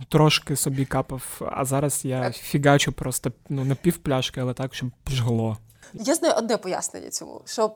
[0.09, 4.91] трошки собі капав, а зараз я фігачу просто ну, не пів пляшки, але так, щоб
[5.09, 5.59] жгло.
[5.95, 7.41] Я знаю одне пояснення цьому.
[7.45, 7.71] Що,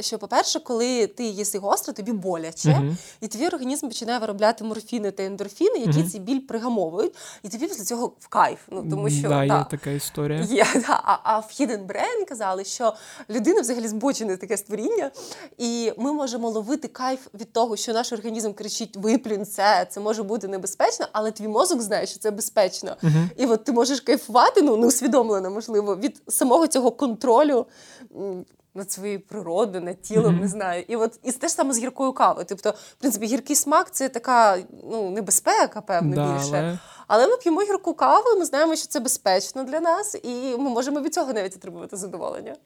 [0.00, 2.96] що по-перше, коли ти їси гостро, тобі боляче, uh-huh.
[3.20, 6.10] і твій організм починає виробляти морфіни та ендорфіни, які uh-huh.
[6.10, 8.58] цей біль пригамовують, і тобі після цього в кайф.
[8.70, 10.40] Ну тому що да, та, є така історія.
[10.40, 12.92] Є, да, А а в Hidden Brain казали, що
[13.30, 15.10] людина взагалі збочене таке створіння,
[15.58, 20.22] і ми можемо ловити кайф від того, що наш організм кричить: виплюнь це, це може
[20.22, 22.96] бути небезпечно, але твій мозок знає, що це безпечно.
[23.02, 23.28] Uh-huh.
[23.36, 28.44] І от ти можеш кайфувати, ну неусвідомлено, можливо, від самого цього контролю контролю
[28.76, 30.40] над своєю природою, над тілом, mm-hmm.
[30.40, 30.84] не знаю.
[30.88, 32.46] І от і те ж саме з гіркою кавою.
[32.48, 34.58] Тобто, в принципі, гіркий смак це така
[34.90, 36.56] ну, небезпека, певно, да, більше.
[36.56, 36.78] Але...
[37.06, 40.70] але ми п'ємо гірку каву, і ми знаємо, що це безпечно для нас, і ми
[40.70, 42.56] можемо від цього навіть отримувати задоволення.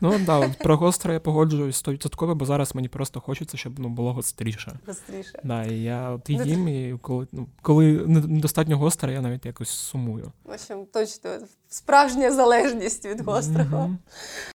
[0.00, 4.12] Ну да, про гостро я погоджуюсь 100%, бо зараз мені просто хочеться, щоб ну, було
[4.12, 4.78] гостріше.
[4.86, 5.40] Гостріше.
[5.44, 10.32] Да, і я от їм, і коли ну, коли недостатньо гостро, я навіть якось сумую.
[10.44, 11.30] В общем, точно
[11.68, 13.76] справжня залежність від гострого.
[13.76, 14.53] Mm-hmm.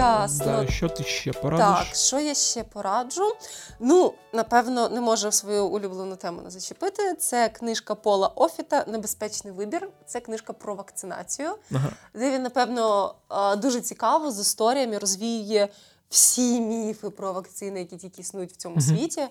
[0.00, 0.44] Ясно.
[0.44, 1.88] Да, Що ти ще порадиш?
[1.88, 3.34] Так, що я ще пораджу?
[3.80, 7.14] Ну, напевно, не можу свою улюблену тему не зачепити.
[7.14, 9.88] Це книжка Пола Офіта Небезпечний вибір.
[10.06, 11.88] Це книжка про вакцинацію, ага.
[12.14, 13.14] де він, напевно,
[13.56, 15.68] дуже цікаво з історіями розвіює.
[16.10, 18.88] Всі міфи про вакцини, які тільки існують в цьому uh-huh.
[18.88, 19.22] світі.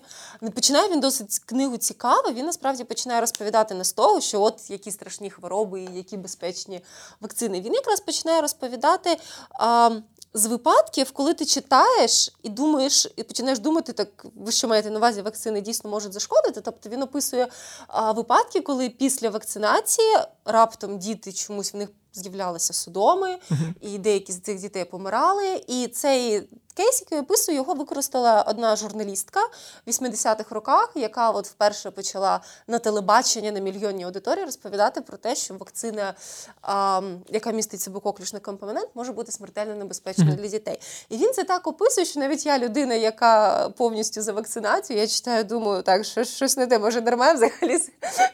[0.54, 2.32] Починає він досить книгу цікаво.
[2.32, 6.80] Він насправді починає розповідати не з того, що от які страшні хвороби і які безпечні
[7.20, 7.60] вакцини.
[7.60, 9.16] Він якраз починає розповідати
[9.50, 9.90] а,
[10.34, 14.98] з випадків, коли ти читаєш і думаєш, і починаєш думати, так ви що маєте на
[14.98, 16.60] увазі, вакцини дійсно можуть зашкодити.
[16.60, 17.48] Тобто він описує
[17.86, 23.38] а, випадки, коли після вакцинації раптом діти чомусь в них з'являлися судоми,
[23.80, 25.64] і деякі з цих дітей помирали.
[25.68, 29.40] І цей кейс, який описую, його використала одна журналістка
[29.86, 35.34] в 80-х роках, яка от вперше почала на телебачення на мільйонній аудиторії розповідати про те,
[35.34, 36.14] що вакцина,
[36.62, 40.80] а, яка містить себе коклюшний компонент, може бути смертельно небезпечною для дітей.
[41.08, 45.44] І він це так описує, що навіть я людина, яка повністю за вакцинацію, я читаю,
[45.44, 47.78] думаю, так що щось не те, може дарма взагалі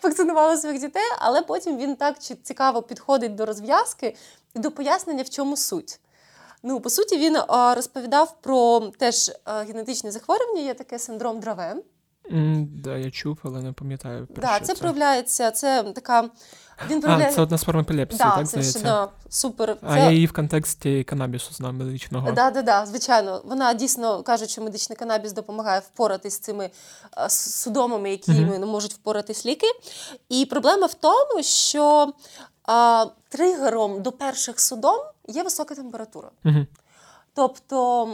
[0.02, 4.16] вакцинувала своїх дітей, але потім він так цікаво підходить до розв'язки
[4.54, 6.00] і до пояснення, в чому суть.
[6.68, 11.76] Ну, по суті, він а, розповідав про теж а, генетичне захворювання, є таке синдром Драве.
[12.32, 14.26] Mm, да, я чув, але не пам'ятаю.
[14.26, 15.50] Про да, що це, це проявляється.
[15.50, 16.28] Це така.
[16.90, 17.30] Він проявляє...
[17.30, 18.78] А, це одна з форм епілепсії, да, так це здається?
[18.78, 19.76] Да, супер.
[19.82, 20.00] А це...
[20.00, 22.26] я її в контексті канабісу знав медичного.
[22.26, 23.42] Так, да, да, да, звичайно.
[23.44, 26.70] Вона дійсно каже, що медичний канабіс допомагає впоратись з цими
[27.28, 28.58] судомами, які mm-hmm.
[28.58, 29.66] не можуть впоратись ліки.
[30.28, 32.12] І проблема в тому, що
[32.64, 36.30] а, тригером до перших судом є висока температура.
[36.44, 36.66] Угу.
[37.34, 38.08] Тобто,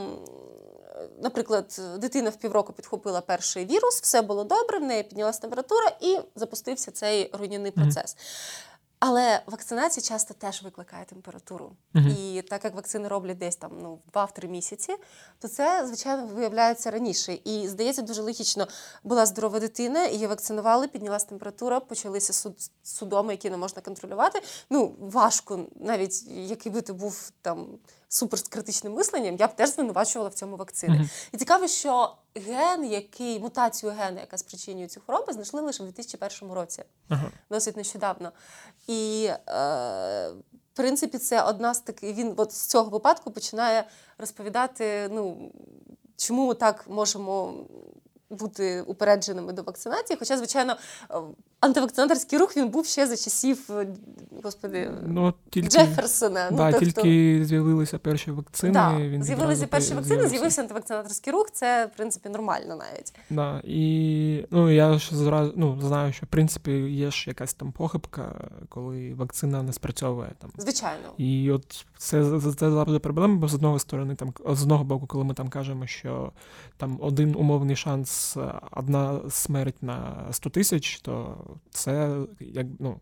[1.23, 6.19] наприклад, дитина в півроку підхопила перший вірус, все було добре, в неї піднялася температура і
[6.37, 8.17] запустився цей руйнівний процес.
[8.19, 8.72] Угу.
[9.05, 11.73] Але вакцинація часто теж викликає температуру.
[11.95, 12.37] Uh-huh.
[12.37, 14.95] І так як вакцини роблять десь там ну, 2-3 місяці,
[15.39, 17.39] то це, звичайно, виявляється раніше.
[17.45, 18.69] І здається, дуже логічно
[19.05, 24.43] була здорова дитина, її вакцинували, піднялася температура, почалися суд, судоми, які не можна контролювати.
[24.71, 27.67] Ну, важко, навіть який би ти був там
[28.13, 30.99] супер з критичним мисленням, я б теж звинувачувала в цьому вакцини.
[30.99, 31.29] Uh-huh.
[31.33, 36.55] І цікаво, що ген, який мутацію гена, яка спричинює цю хворобу, знайшли лише в 2001
[36.55, 37.31] році, uh-huh.
[37.51, 38.33] досить нещодавно.
[38.87, 39.41] І е,
[40.73, 42.17] в принципі, це одна з таких.
[42.17, 43.85] Він от з цього випадку починає
[44.19, 45.53] розповідати, ну
[46.17, 47.55] чому ми так можемо
[48.31, 50.17] бути упередженими до вакцинації.
[50.19, 50.77] Хоча, звичайно,
[51.63, 53.87] антивакцинаторський рух він був ще за часів е,
[54.43, 56.51] господи ну, тільки, Джеферсона.
[56.51, 57.03] Да, ну, тобто...
[57.03, 58.73] Тільки з'явилися перші вакцини.
[58.73, 61.51] Да, він З'явилися перші вакцини, з'явився антивакцинаторський рух.
[61.53, 63.15] Це в принципі нормально навіть.
[63.31, 67.73] Да, І ну я ж зразу ну, знаю, що в принципі є ж якась там
[67.73, 70.51] похибка, коли вакцина не спрацьовує там.
[70.59, 75.07] Звичайно, і от це це завжди проблема, бо з одного сторони, там з одного боку,
[75.07, 76.33] коли ми там кажемо, що
[76.77, 78.37] там один умовний шанс,
[78.71, 81.37] одна смерть на 100 тисяч, то
[81.71, 83.01] це як ну.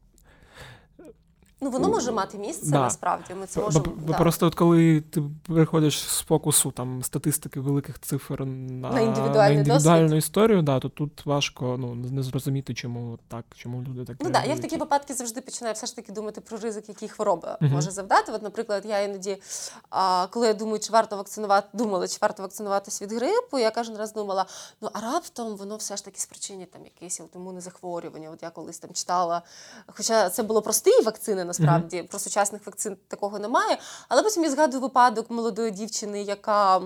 [1.61, 2.81] Ну, воно може мати місце да.
[2.81, 3.35] насправді.
[3.41, 3.85] Ми це можемо.
[3.85, 4.19] Бо, да.
[4.19, 9.61] Просто от коли ти приходиш з фокусу там статистики великих цифр на на, індивідуальну, на
[9.61, 14.17] індивідуальну історію, да, то тут важко ну, не зрозуміти, чому так, чому люди так.
[14.21, 17.09] Ну так, я в такі випадки завжди починаю все ж таки думати про ризик, які
[17.09, 17.73] хвороби uh-huh.
[17.73, 18.33] може завдати.
[18.33, 19.43] От, наприклад, я іноді,
[19.91, 23.97] а, коли я думаю, чи варто вакцинувати, думала, чи варто вакцинуватись від грипу, я кожен
[23.97, 24.47] раз думала,
[24.81, 28.31] ну а раптом воно все ж таки спричинить там якесь імунне захворювання.
[28.31, 29.43] От я колись там читала.
[29.87, 31.97] Хоча це було прості вакцини насправді.
[31.97, 32.09] Mm-hmm.
[32.09, 33.79] Про сучасних вакцин такого немає.
[34.09, 36.81] Але потім я згадую випадок молодої дівчини, яка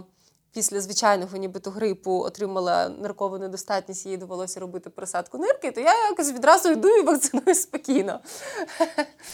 [0.55, 6.33] після звичайного нібито грипу отримала ниркову недостатність, їй довелося робити присадку нирки, то я якось
[6.33, 8.21] відразу йду і вакциную спокійно.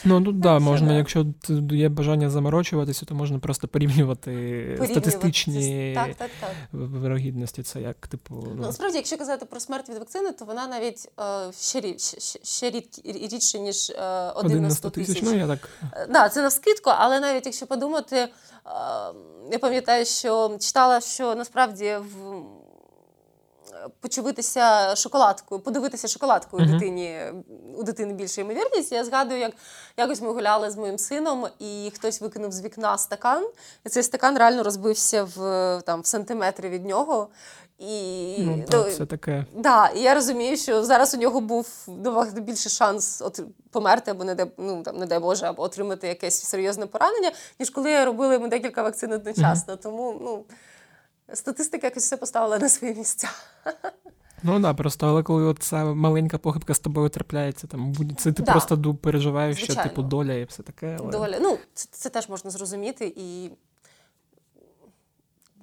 [0.05, 1.27] Ну тут да, можна, якщо
[1.71, 4.93] є бажання заморочуватися, то можна просто порівнювати, порівнювати.
[4.93, 6.51] статистичні так, так, так.
[6.73, 7.63] вирогідності.
[7.63, 8.35] Це як типу.
[8.35, 8.53] Ну.
[8.57, 12.01] ну насправді, якщо казати про смерть від вакцини, то вона навіть е, ще рід,
[12.43, 15.23] ще, рід, рідше, ніж е, один на 100 тисяч.
[15.23, 15.69] Ну, я так.
[15.93, 18.29] Е, да, це навскидку, але навіть якщо подумати, е,
[19.53, 22.43] я пам'ятаю, що читала що насправді в.
[24.01, 26.73] Почувитися шоколадкою, подивитися шоколадкою uh-huh.
[26.73, 27.21] дитині
[27.77, 28.93] у дитини більша ймовірність.
[28.93, 29.53] Я згадую, як
[29.97, 33.49] якось ми гуляли з моїм сином, і хтось викинув з вікна стакан,
[33.87, 35.37] і цей стакан реально розбився в
[35.87, 37.29] там в сантиметри від нього.
[37.81, 39.47] І ну, так, це таке.
[39.55, 43.41] Да, і я розумію, що зараз у нього був набагато більше шанс от
[43.71, 47.71] померти або не дай, ну, там, не дай Боже, або отримати якесь серйозне поранення, ніж
[47.71, 49.75] коли робили йому декілька вакцин одночасно.
[49.75, 49.83] Mm-hmm.
[49.83, 50.45] Тому ну,
[51.35, 53.29] статистика якось все поставила на свої місця.
[54.43, 58.43] Ну так, да, просто але коли ця маленька похибка з тобою трапляється, там це ти
[58.43, 58.53] да.
[58.53, 59.83] просто переживаєш, Звичайно.
[59.83, 60.97] що типу доля і все таке.
[61.01, 61.13] Але...
[61.13, 61.39] Доля.
[61.41, 63.51] Ну, це, це теж можна зрозуміти і.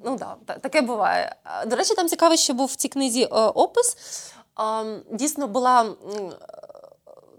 [0.06, 1.36] Ну так, да, таке буває.
[1.68, 3.98] До речі, там цікаво, що був в цій книзі е, опис.
[5.12, 5.96] Дійсно, була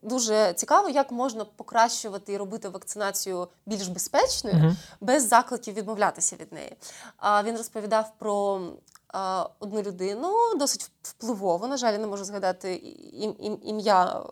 [0.08, 4.74] дуже цікаво, як можна покращувати і робити вакцинацію більш безпечною mm-hmm.
[5.00, 6.76] без закликів відмовлятися від неї.
[7.16, 8.60] А Він розповідав про
[9.58, 12.74] одну людину, досить впливову, На жаль, я не можу згадати
[13.62, 14.22] ім'я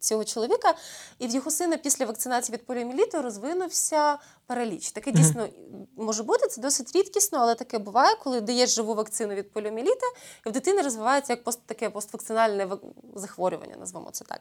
[0.00, 0.74] цього чоловіка.
[1.18, 4.92] І в його сина після вакцинації від поліоміліту розвинувся параліч.
[4.92, 5.48] Таке дійсно
[5.96, 10.06] може бути, це досить рідкісно, але таке буває, коли даєш живу вакцину від поліоміліта,
[10.46, 12.68] і в дитини розвивається як пост, таке поствакцинальне
[13.14, 14.40] захворювання, назвемо це так.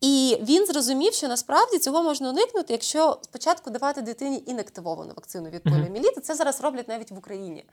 [0.00, 5.62] І він зрозумів, що насправді цього можна уникнути, якщо спочатку давати дитині інактивовану вакцину від
[5.62, 6.20] поліоміліту.
[6.20, 7.64] Це зараз роблять навіть в Україні.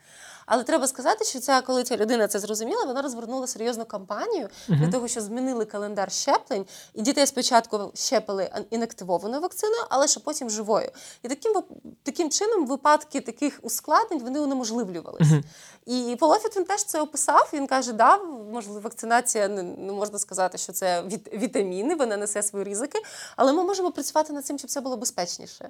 [0.45, 4.91] Але треба сказати, що ця, коли ця людина це зрозуміла, вона розвернула серйозну кампанію для
[4.91, 10.91] того, що змінили календар щеплень, і дітей спочатку щепили інактивованою вакциною, але ще потім живою.
[11.23, 11.63] І таким
[12.03, 15.43] таким чином випадки таких ускладнень вони унеможливлювалися.
[15.85, 16.11] Uh-huh.
[16.11, 17.49] І Полофіт він теж це описав.
[17.53, 18.17] Він каже, да,
[18.51, 22.99] можливо, вакцинація не, не можна сказати, що це від, вітаміни, вона несе свої ризики,
[23.35, 25.69] але ми можемо працювати над цим, щоб це було безпечніше.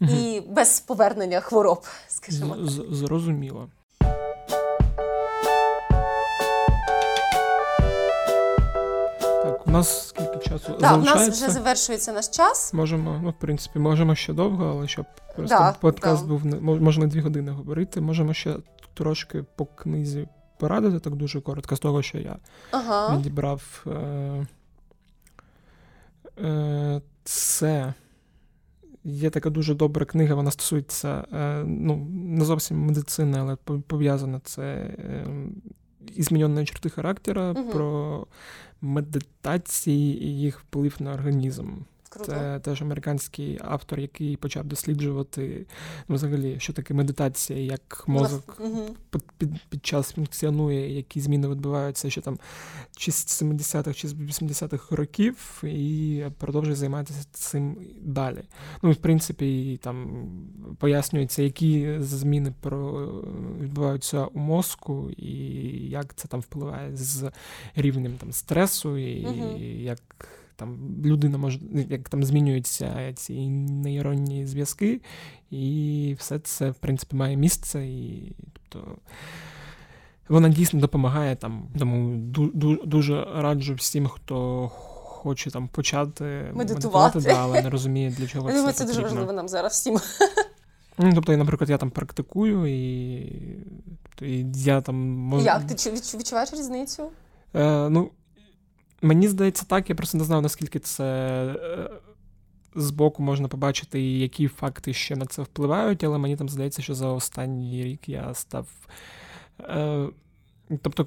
[0.00, 2.56] І без повернення хвороб, скажімо.
[2.56, 2.94] так.
[2.94, 3.68] Зрозуміло.
[9.74, 11.24] Нас скільки часу Так, залишається?
[11.24, 12.74] у нас вже завершується наш час.
[12.74, 15.06] Можемо, ну, в принципі, можемо ще довго, але щоб
[15.36, 16.28] просто да, подкаст да.
[16.28, 18.00] був можна дві години говорити.
[18.00, 18.56] Можемо ще
[18.94, 22.36] трошки по книзі порадити, так дуже коротко, з того, що я
[22.70, 23.16] ага.
[23.16, 23.84] відібрав.
[23.86, 24.46] Е,
[26.44, 27.94] е, Це.
[29.06, 33.56] Є така дуже добра книга, вона стосується е, ну, не зовсім медицини, але
[33.86, 35.26] пов'язана це е,
[36.14, 37.70] і зміненої черти характера, угу.
[37.70, 38.26] про
[38.84, 41.68] медитації і їх вплив на організм.
[42.14, 42.32] Круто.
[42.32, 45.66] Це теж американський автор, який почав досліджувати
[46.08, 48.96] ну, взагалі, що таке медитація, як мозок угу.
[49.38, 52.38] під, під час функціонує, які зміни відбуваються, що там
[52.96, 58.42] чи з 70-х, чи з 80-х років, і продовжує займатися цим далі.
[58.82, 60.26] Ну, в принципі, там
[60.78, 63.06] пояснюється, які зміни про
[63.60, 65.32] відбуваються у мозку, і
[65.88, 67.30] як це там впливає з
[67.76, 69.58] рівнем там стресу, і угу.
[69.64, 70.00] як
[70.56, 75.00] там людина може, як там змінюються ці нейронні зв'язки,
[75.50, 77.86] і все це, в принципі, має місце.
[77.86, 78.96] і тобто
[80.28, 81.68] вона дійсно допомагає там.
[81.78, 82.16] Тому
[82.84, 84.68] дуже раджу всім, хто
[85.24, 88.58] хоче там почати медитувати, да, але не розуміє, для чого Я це.
[88.58, 89.98] Думаю, це дуже важливо нам зараз всім.
[90.98, 93.32] Ну, Тобто, наприклад, я там практикую, і
[94.02, 95.44] тобто, і я там можу...
[95.44, 95.66] Як?
[95.66, 97.02] Ти відчуваєш різницю?
[97.54, 98.10] Е, Ну,
[99.02, 101.90] Мені здається, так, я просто не знаю, наскільки це е,
[102.74, 106.94] збоку можна побачити, і які факти ще на це впливають, але мені там здається, що
[106.94, 108.66] за останній рік я став.
[109.60, 110.08] Е,
[110.82, 111.06] тобто,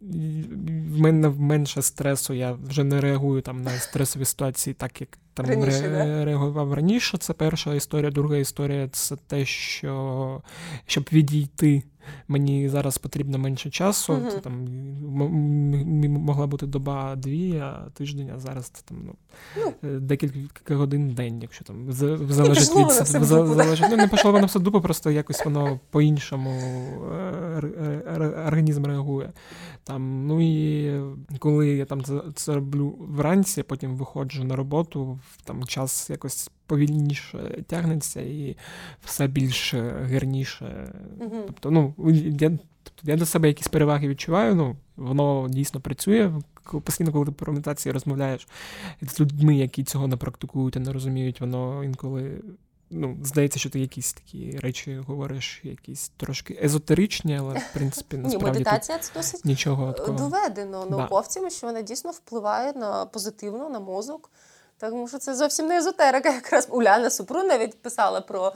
[0.00, 5.46] в мене менше стресу, я вже не реагую там на стресові ситуації, так як там
[5.46, 7.18] раніше, ре- реагував раніше.
[7.18, 8.10] Це перша історія.
[8.10, 10.42] Друга історія це те, що
[10.86, 11.82] щоб відійти
[12.28, 14.18] мені зараз потрібно менше часу.
[14.30, 14.66] Це там
[16.08, 19.14] могла бути доба дві, а тиждень, а зараз це там ну,
[19.82, 23.86] uh декілька годин в день, якщо там залежить від залежить.
[23.90, 26.50] Ну, не пішло воно все дупо, просто якось воно по-іншому
[27.12, 29.32] е, організм реагує.
[29.84, 30.92] Там, Ну і
[31.38, 32.02] коли я там
[32.34, 38.56] це роблю вранці, потім виходжу на роботу, там час якось повільніше тягнеться і
[39.04, 39.74] все більш
[40.06, 40.94] гірніше.
[41.20, 41.42] Угу.
[41.46, 41.94] Тобто, ну,
[42.40, 46.32] я тобто я для себе якісь переваги відчуваю, ну, воно дійсно працює.
[46.84, 48.48] Постійно, коли ти про медитацію розмовляєш
[49.02, 52.40] з людьми, які цього не практикують і не розуміють, воно інколи.
[52.90, 58.46] Ну, здається, що ти якісь такі речі говориш, якісь трошки езотеричні, але в принципі насправді
[58.46, 60.18] Ні, медитація це досить нічого такого.
[60.18, 64.30] доведено науковцями, що вона дійсно впливає на позитивно на мозок.
[64.78, 66.28] Тому що це зовсім не езотерика.
[66.28, 68.52] Якраз Уляна Супрун навіть писала про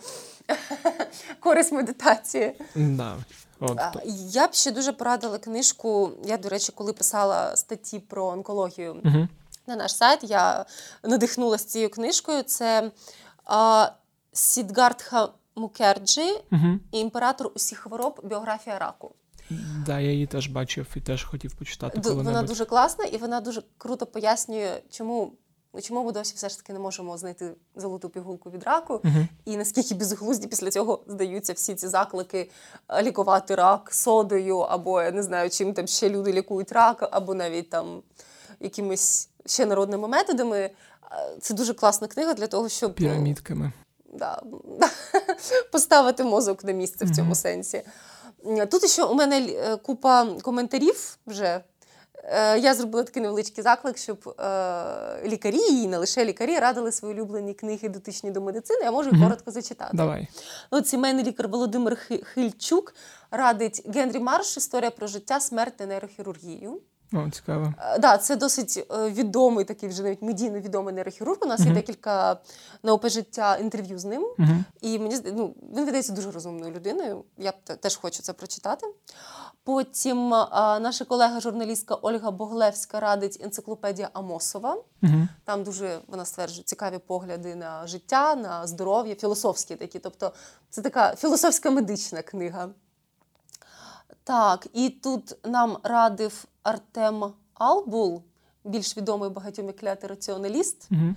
[1.40, 2.54] користь медитації.
[2.74, 3.16] Да.
[3.60, 3.78] От.
[4.06, 6.10] Я б ще дуже порадила книжку.
[6.24, 9.28] Я, до речі, коли писала статті про онкологію угу.
[9.66, 10.64] на наш сайт, я
[11.02, 12.42] надихнулася цією книжкою.
[12.42, 12.90] Це
[13.44, 13.90] а,
[14.32, 16.78] Сідгартха Мукерджі, угу.
[16.92, 19.12] імператор усіх хвороб, біографія раку.
[19.86, 22.00] Да, я її теж бачив і теж хотів почитати.
[22.10, 25.32] Вона дуже класна і вона дуже круто пояснює, чому.
[25.82, 29.26] Чому ми досі все ж таки не можемо знайти золоту пігулку від раку, uh-huh.
[29.44, 32.50] і наскільки безглузді після цього здаються всі ці заклики
[33.02, 37.70] лікувати рак содою, або я не знаю, чим там ще люди лікують рак, або навіть
[37.70, 38.02] там
[38.60, 40.70] якимись ще народними методами.
[41.40, 43.72] Це дуже класна книга для того, щоб пірамідками.
[44.12, 44.42] Да,
[45.72, 47.34] поставити мозок на місце в цьому uh-huh.
[47.34, 47.82] сенсі.
[48.70, 51.60] Тут ще у мене е, купа коментарів вже.
[52.24, 57.14] Е, я зробила такий невеличкий заклик, щоб е, лікарі, і не лише лікарі, радили свої
[57.14, 58.80] улюблені книги, дотичні до медицини.
[58.84, 59.22] Я можу mm-hmm.
[59.22, 59.96] коротко зачитати.
[59.96, 60.28] Давай.
[60.70, 61.96] От Сімейний лікар Володимир
[62.34, 62.94] Хильчук
[63.30, 66.80] радить Генрі Марш Історія про життя, смерть та нейрохірургію.
[67.12, 67.74] О, цікаво.
[68.00, 71.38] Да, це досить відомий, такий вже навіть медійно відомий нейрохірург.
[71.42, 71.68] У нас uh-huh.
[71.68, 72.40] є декілька
[72.82, 74.22] на ОП життя інтерв'ю з ним.
[74.38, 74.64] Uh-huh.
[74.80, 77.24] І мені ну, він видається дуже розумною людиною.
[77.38, 78.86] Я теж хочу це прочитати.
[79.68, 84.82] Потім а, наша колега-журналістка Ольга Боглевська радить енциклопедія Амосова.
[85.02, 85.28] Uh-huh.
[85.44, 89.98] Там дуже вона стверджує цікаві погляди на життя, на здоров'я, філософські такі.
[89.98, 90.32] Тобто,
[90.70, 92.68] це така філософська медична книга.
[94.24, 98.22] Так, і тут нам радив Артем Албул,
[98.64, 100.90] більш відомий багатьом як клятий раціоналіст.
[100.90, 101.14] Uh-huh.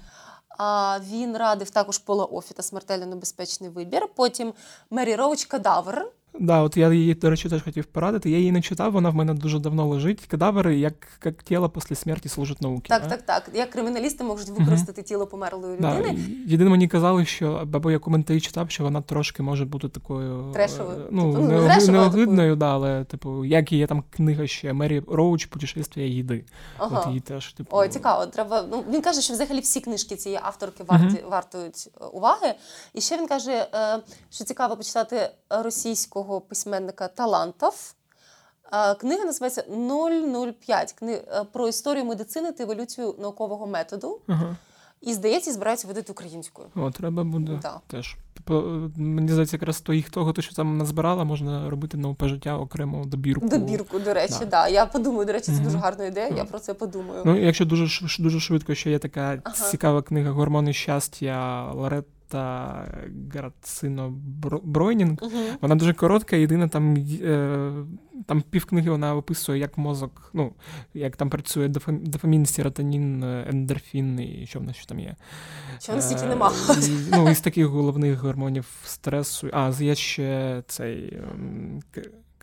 [0.58, 4.08] А він радив також Пола Офіта смертельно небезпечний вибір.
[4.16, 4.54] Потім
[4.90, 6.12] Мері Роуч Кадавр.
[6.40, 8.30] Да, от я її, до речі, теж хотів порадити.
[8.30, 10.26] Я її не читав, вона в мене дуже давно лежить.
[10.28, 10.94] Кадавери, як
[11.26, 12.90] як тіло після смерті служить науки.
[12.90, 13.10] Так, а?
[13.10, 13.52] так, так.
[13.54, 15.06] Як криміналісти можуть використати uh-huh.
[15.06, 16.18] тіло померлої людини.
[16.18, 16.52] Да.
[16.52, 21.08] Єдине мені казали, що або я коментарі читав, що вона трошки може бути такою Трешовою.
[21.12, 25.46] Ну, типу, не, не неогидною, да, але типу, як є там книга ще Мері Роуч,
[25.46, 26.46] путешествія їди.
[26.78, 27.00] Ага.
[27.00, 27.78] От її теж, типу...
[27.78, 28.26] Ой, цікаво.
[28.26, 28.66] Треба.
[28.72, 31.30] Ну він каже, що взагалі всі книжки цієї авторки варті uh-huh.
[31.30, 32.54] вартують уваги.
[32.94, 33.68] І ще він каже,
[34.30, 35.30] що цікаво почитати
[36.22, 37.08] російського письменника.
[37.08, 37.94] Талантов.
[39.00, 39.64] Книга називається
[40.62, 41.22] 005 Кни...
[41.52, 44.22] про історію медицини та еволюцію наукового методу.
[44.28, 44.56] Ага.
[45.02, 46.68] І, здається, збираються видати українською.
[46.76, 47.80] О, треба буде да.
[47.88, 48.18] теж.
[48.34, 48.54] Типу,
[48.98, 53.06] мені здається, якраз то їх того, то, що там назбирала, можна робити науке життя окрему
[53.06, 53.48] добірку.
[53.48, 54.46] Добірку, до речі, да.
[54.46, 54.68] да.
[54.68, 55.64] Я подумаю, до речі, це mm-hmm.
[55.64, 56.28] дуже гарна ідея.
[56.38, 57.22] Я про це подумаю.
[57.26, 59.56] Ну, якщо дуже дуже швидко, що є така ага.
[59.56, 62.86] цікава книга Гормони щастя Ларет та
[63.34, 64.14] Грацино
[64.64, 65.18] Бройнінг.
[65.18, 65.56] Uh-huh.
[65.62, 67.72] Вона дуже коротка, єдине там е,
[68.28, 70.54] там півкниги вона описує, як мозок, ну,
[70.94, 75.16] як там працює дофамін, серотонін, ендорфін і що в нас ще там є.
[75.80, 76.54] Що в нас тільки нема.
[77.12, 79.50] Ну, із таких головних гормонів стресу.
[79.54, 81.20] А, є ще цей.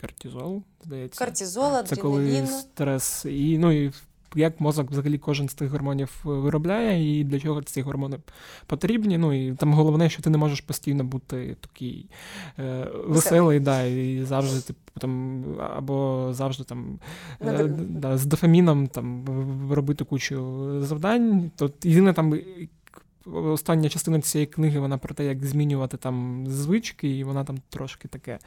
[0.01, 1.24] Кортизол, здається.
[1.24, 1.86] Кортизол, адреналін.
[1.86, 3.24] Це коли стрес.
[3.24, 3.93] І, ну, і
[4.34, 8.18] як мозок взагалі кожен з тих гормонів е, виробляє, і для чого ці гормони
[8.66, 9.18] потрібні.
[9.18, 12.06] Ну і там головне, що ти не можеш постійно бути такий
[12.58, 15.44] е, веселий, да, і завжди типу там
[15.76, 16.98] або завжди там
[17.40, 19.24] е, да, з дофаміном там
[19.70, 21.50] робити кучу завдань.
[21.56, 22.34] То єдине там
[23.34, 28.08] остання частина цієї книги вона про те, як змінювати там звички, і вона там трошки
[28.08, 28.38] таке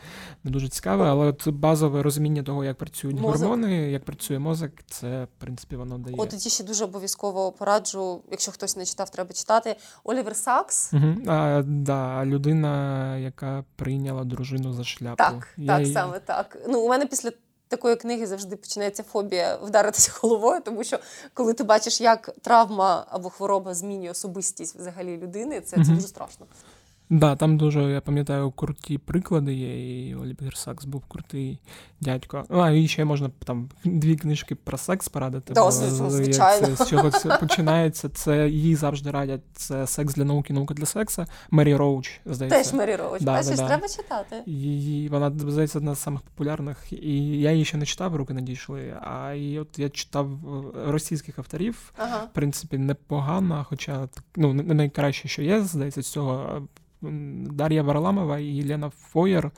[0.43, 3.47] не дуже цікаве, але от базове розуміння того, як працюють мозок.
[3.47, 6.15] гормони, як працює мозок, це в принципі воно дає.
[6.19, 9.75] От тоді ще дуже обов'язково пораджу, якщо хтось не читав, треба читати.
[10.03, 10.93] Олівер Сакс.
[10.93, 11.15] Угу.
[11.27, 15.15] А, да, Людина, яка прийняла дружину за шляпу.
[15.17, 15.93] Так, Я так, її...
[15.93, 16.57] саме так.
[16.69, 17.31] Ну, у мене після
[17.71, 20.99] такої книги завжди починається фобія вдаритися головою, тому що
[21.33, 26.45] коли ти бачиш, як травма або хвороба змінює особистість взагалі людини, це, це дуже страшно.
[27.11, 31.59] Да, там дуже, я пам'ятаю, круті приклади є, і Олівер Сакс був крутий
[32.01, 32.45] дядько.
[32.49, 35.53] А, і ще можна там дві книжки про секс порадити.
[35.53, 36.67] Да, бо, звичайно.
[36.67, 39.41] Це, з чого це починається, це її завжди радять.
[39.53, 41.25] Це секс для науки, наука для сексу.
[41.49, 42.63] Мері Роуч, здається.
[42.63, 44.43] Теж Мері Роуч, да, бачиш, да, треба читати.
[44.45, 46.93] Її, вона, здається, одна з самих популярних.
[46.93, 48.93] І я її ще не читав, руки не дійшли.
[49.01, 51.93] А і от я читав е, російських авторів.
[51.97, 52.17] Ага.
[52.17, 56.61] В принципі, непогано, хоча ну, не найкраще, що є, здається, з цього.
[57.01, 59.51] Дар'я Варламова і Єлена Фоєр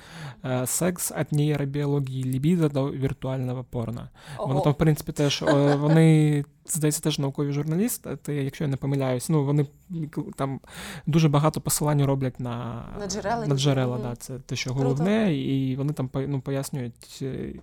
[0.66, 4.10] секс від нейробіології лібідо до віртуального порно.
[4.40, 5.44] Воно там, в принципі, теж
[5.78, 9.68] вони, здається, теж наукові журналісти, якщо я не помиляюсь, ну вони
[10.36, 10.60] там
[11.08, 13.48] дуже багато посилань роблять на на джерела.
[13.48, 17.54] На джерела, да, Це те, що головне, і вони там ну, пояснюють, е,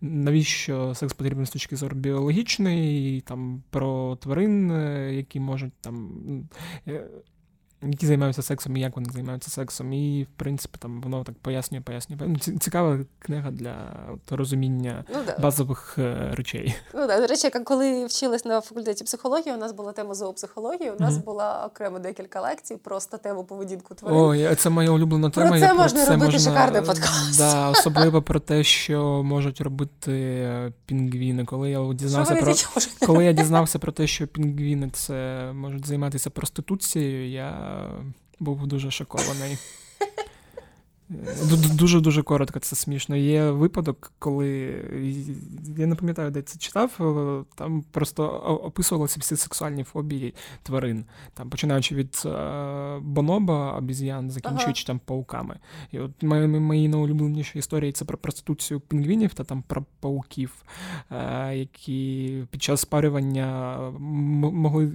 [0.00, 6.10] навіщо секс потрібен з точки зору біологічної, і там про тварин, е, які можуть там.
[7.86, 9.92] Е, які займаються сексом і як вони займаються сексом.
[9.92, 12.18] І, в принципі, там воно так пояснює, пояснює.
[12.26, 13.74] Ну, Цікава книга для
[14.14, 15.38] от, розуміння Ну, да.
[15.38, 16.74] базових е, речей.
[16.94, 17.20] Ну, да.
[17.20, 21.22] До речі, коли вчилась на факультеті психології, у нас була тема зоопсихології, у нас Мгм.
[21.22, 24.18] була окремо декілька лекцій про статеву поведінку тварин.
[24.18, 25.58] Ой, це моя улюблена Про тема.
[25.60, 27.38] це я можна робити шикарний подкаст.
[27.38, 31.44] Да, особливо про те, що можуть робити е, пінгвіни.
[31.44, 32.54] Коли я дізнався про
[33.06, 37.75] коли я дізнався про те, що пінгвіни це можуть займатися проституцією, я
[38.38, 39.58] був дуже шокований.
[41.74, 43.16] Дуже дуже коротко, це смішно.
[43.16, 44.48] Є випадок, коли
[45.76, 46.96] я не пам'ятаю, де це читав.
[47.00, 48.26] е, Там просто
[48.64, 51.04] описувалися всі сексуальні фобії тварин,
[51.34, 55.58] там починаючи від е, боноба, обіз'ян, закінчуючи там пауками.
[55.92, 60.54] І от мої, мої найулюбленіші історії це про проституцію пінгвінів та там про пауків,
[61.10, 64.92] е, які під час спарювання могли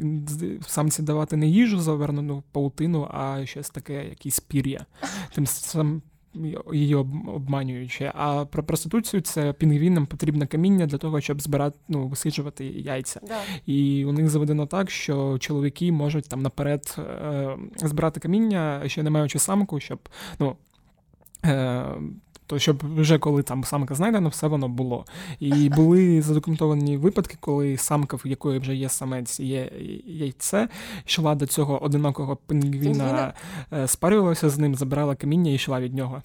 [0.67, 4.85] самці давати не їжу завернену паутину, а щось таке, якісь пір'я.
[5.35, 6.01] Тим самим
[6.73, 8.11] її обманюючи.
[8.15, 13.19] А про проституцію це пінгвінам потрібне каміння для того, щоб збирати, ну, висиджувати яйця.
[13.27, 13.37] Да.
[13.65, 19.09] І у них заведено так, що чоловіки можуть там наперед е, збирати каміння, ще не
[19.09, 20.09] маючи самку, щоб
[20.39, 20.55] ну.
[22.51, 25.05] Е, то щоб вже коли там самка знайдена, все воно було.
[25.39, 29.71] І були задокументовані випадки, коли самка, в якої вже є самець, є
[30.05, 30.67] яйце,
[31.07, 33.33] йшла до цього одинокого пінгвіна, Пінгвіна?
[33.73, 36.21] е, спарювалася з ним, забирала каміння і йшла від нього.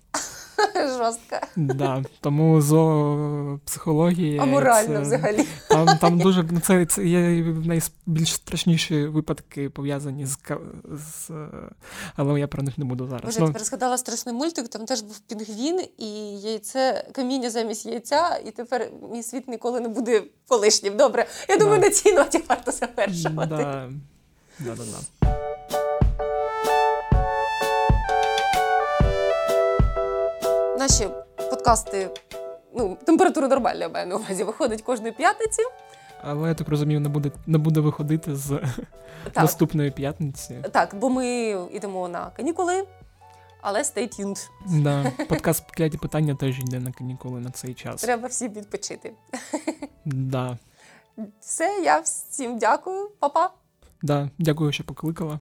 [0.99, 1.37] Жорстко.
[1.57, 4.43] Да, тому зоопсихологія.
[4.43, 5.45] Аморально це- взагалі.
[5.69, 7.21] там, там дуже ну, це, це є
[7.65, 10.39] найбільш страшніші випадки пов'язані з,
[10.93, 11.31] з
[12.17, 13.25] але я про них не буду зараз.
[13.25, 16.11] Боже, я тепер згадала страшний мультик, там теж був пінгвін і
[16.41, 20.97] яйце, каміння замість яйця, і тепер мій світ ніколи не буде колишнім.
[20.97, 21.27] Добре.
[21.49, 21.87] Я думаю, Да.
[21.87, 23.47] на цій ноті варто да, завершувати.
[23.51, 23.91] да,
[24.61, 24.75] да,
[30.87, 31.09] Наші
[31.51, 32.11] подкасти,
[32.75, 35.63] ну, температура нормальна, я маю на увазі, виходить кожної п'ятниці.
[36.23, 38.49] Але я так розумію, не буде, не буде виходити з
[39.25, 40.65] Так, наступної п'ятниці.
[40.73, 42.87] так, бо ми йдемо на канікули,
[43.61, 44.49] але stay tuned.
[44.67, 48.01] Да, подкаст кляті питання теж йде на канікули на цей час.
[48.03, 49.13] Треба всім відпочити.
[50.05, 50.59] Да.
[51.41, 53.51] Все, я всім дякую, Па-па.
[54.03, 55.41] Да, дякую, що покликала.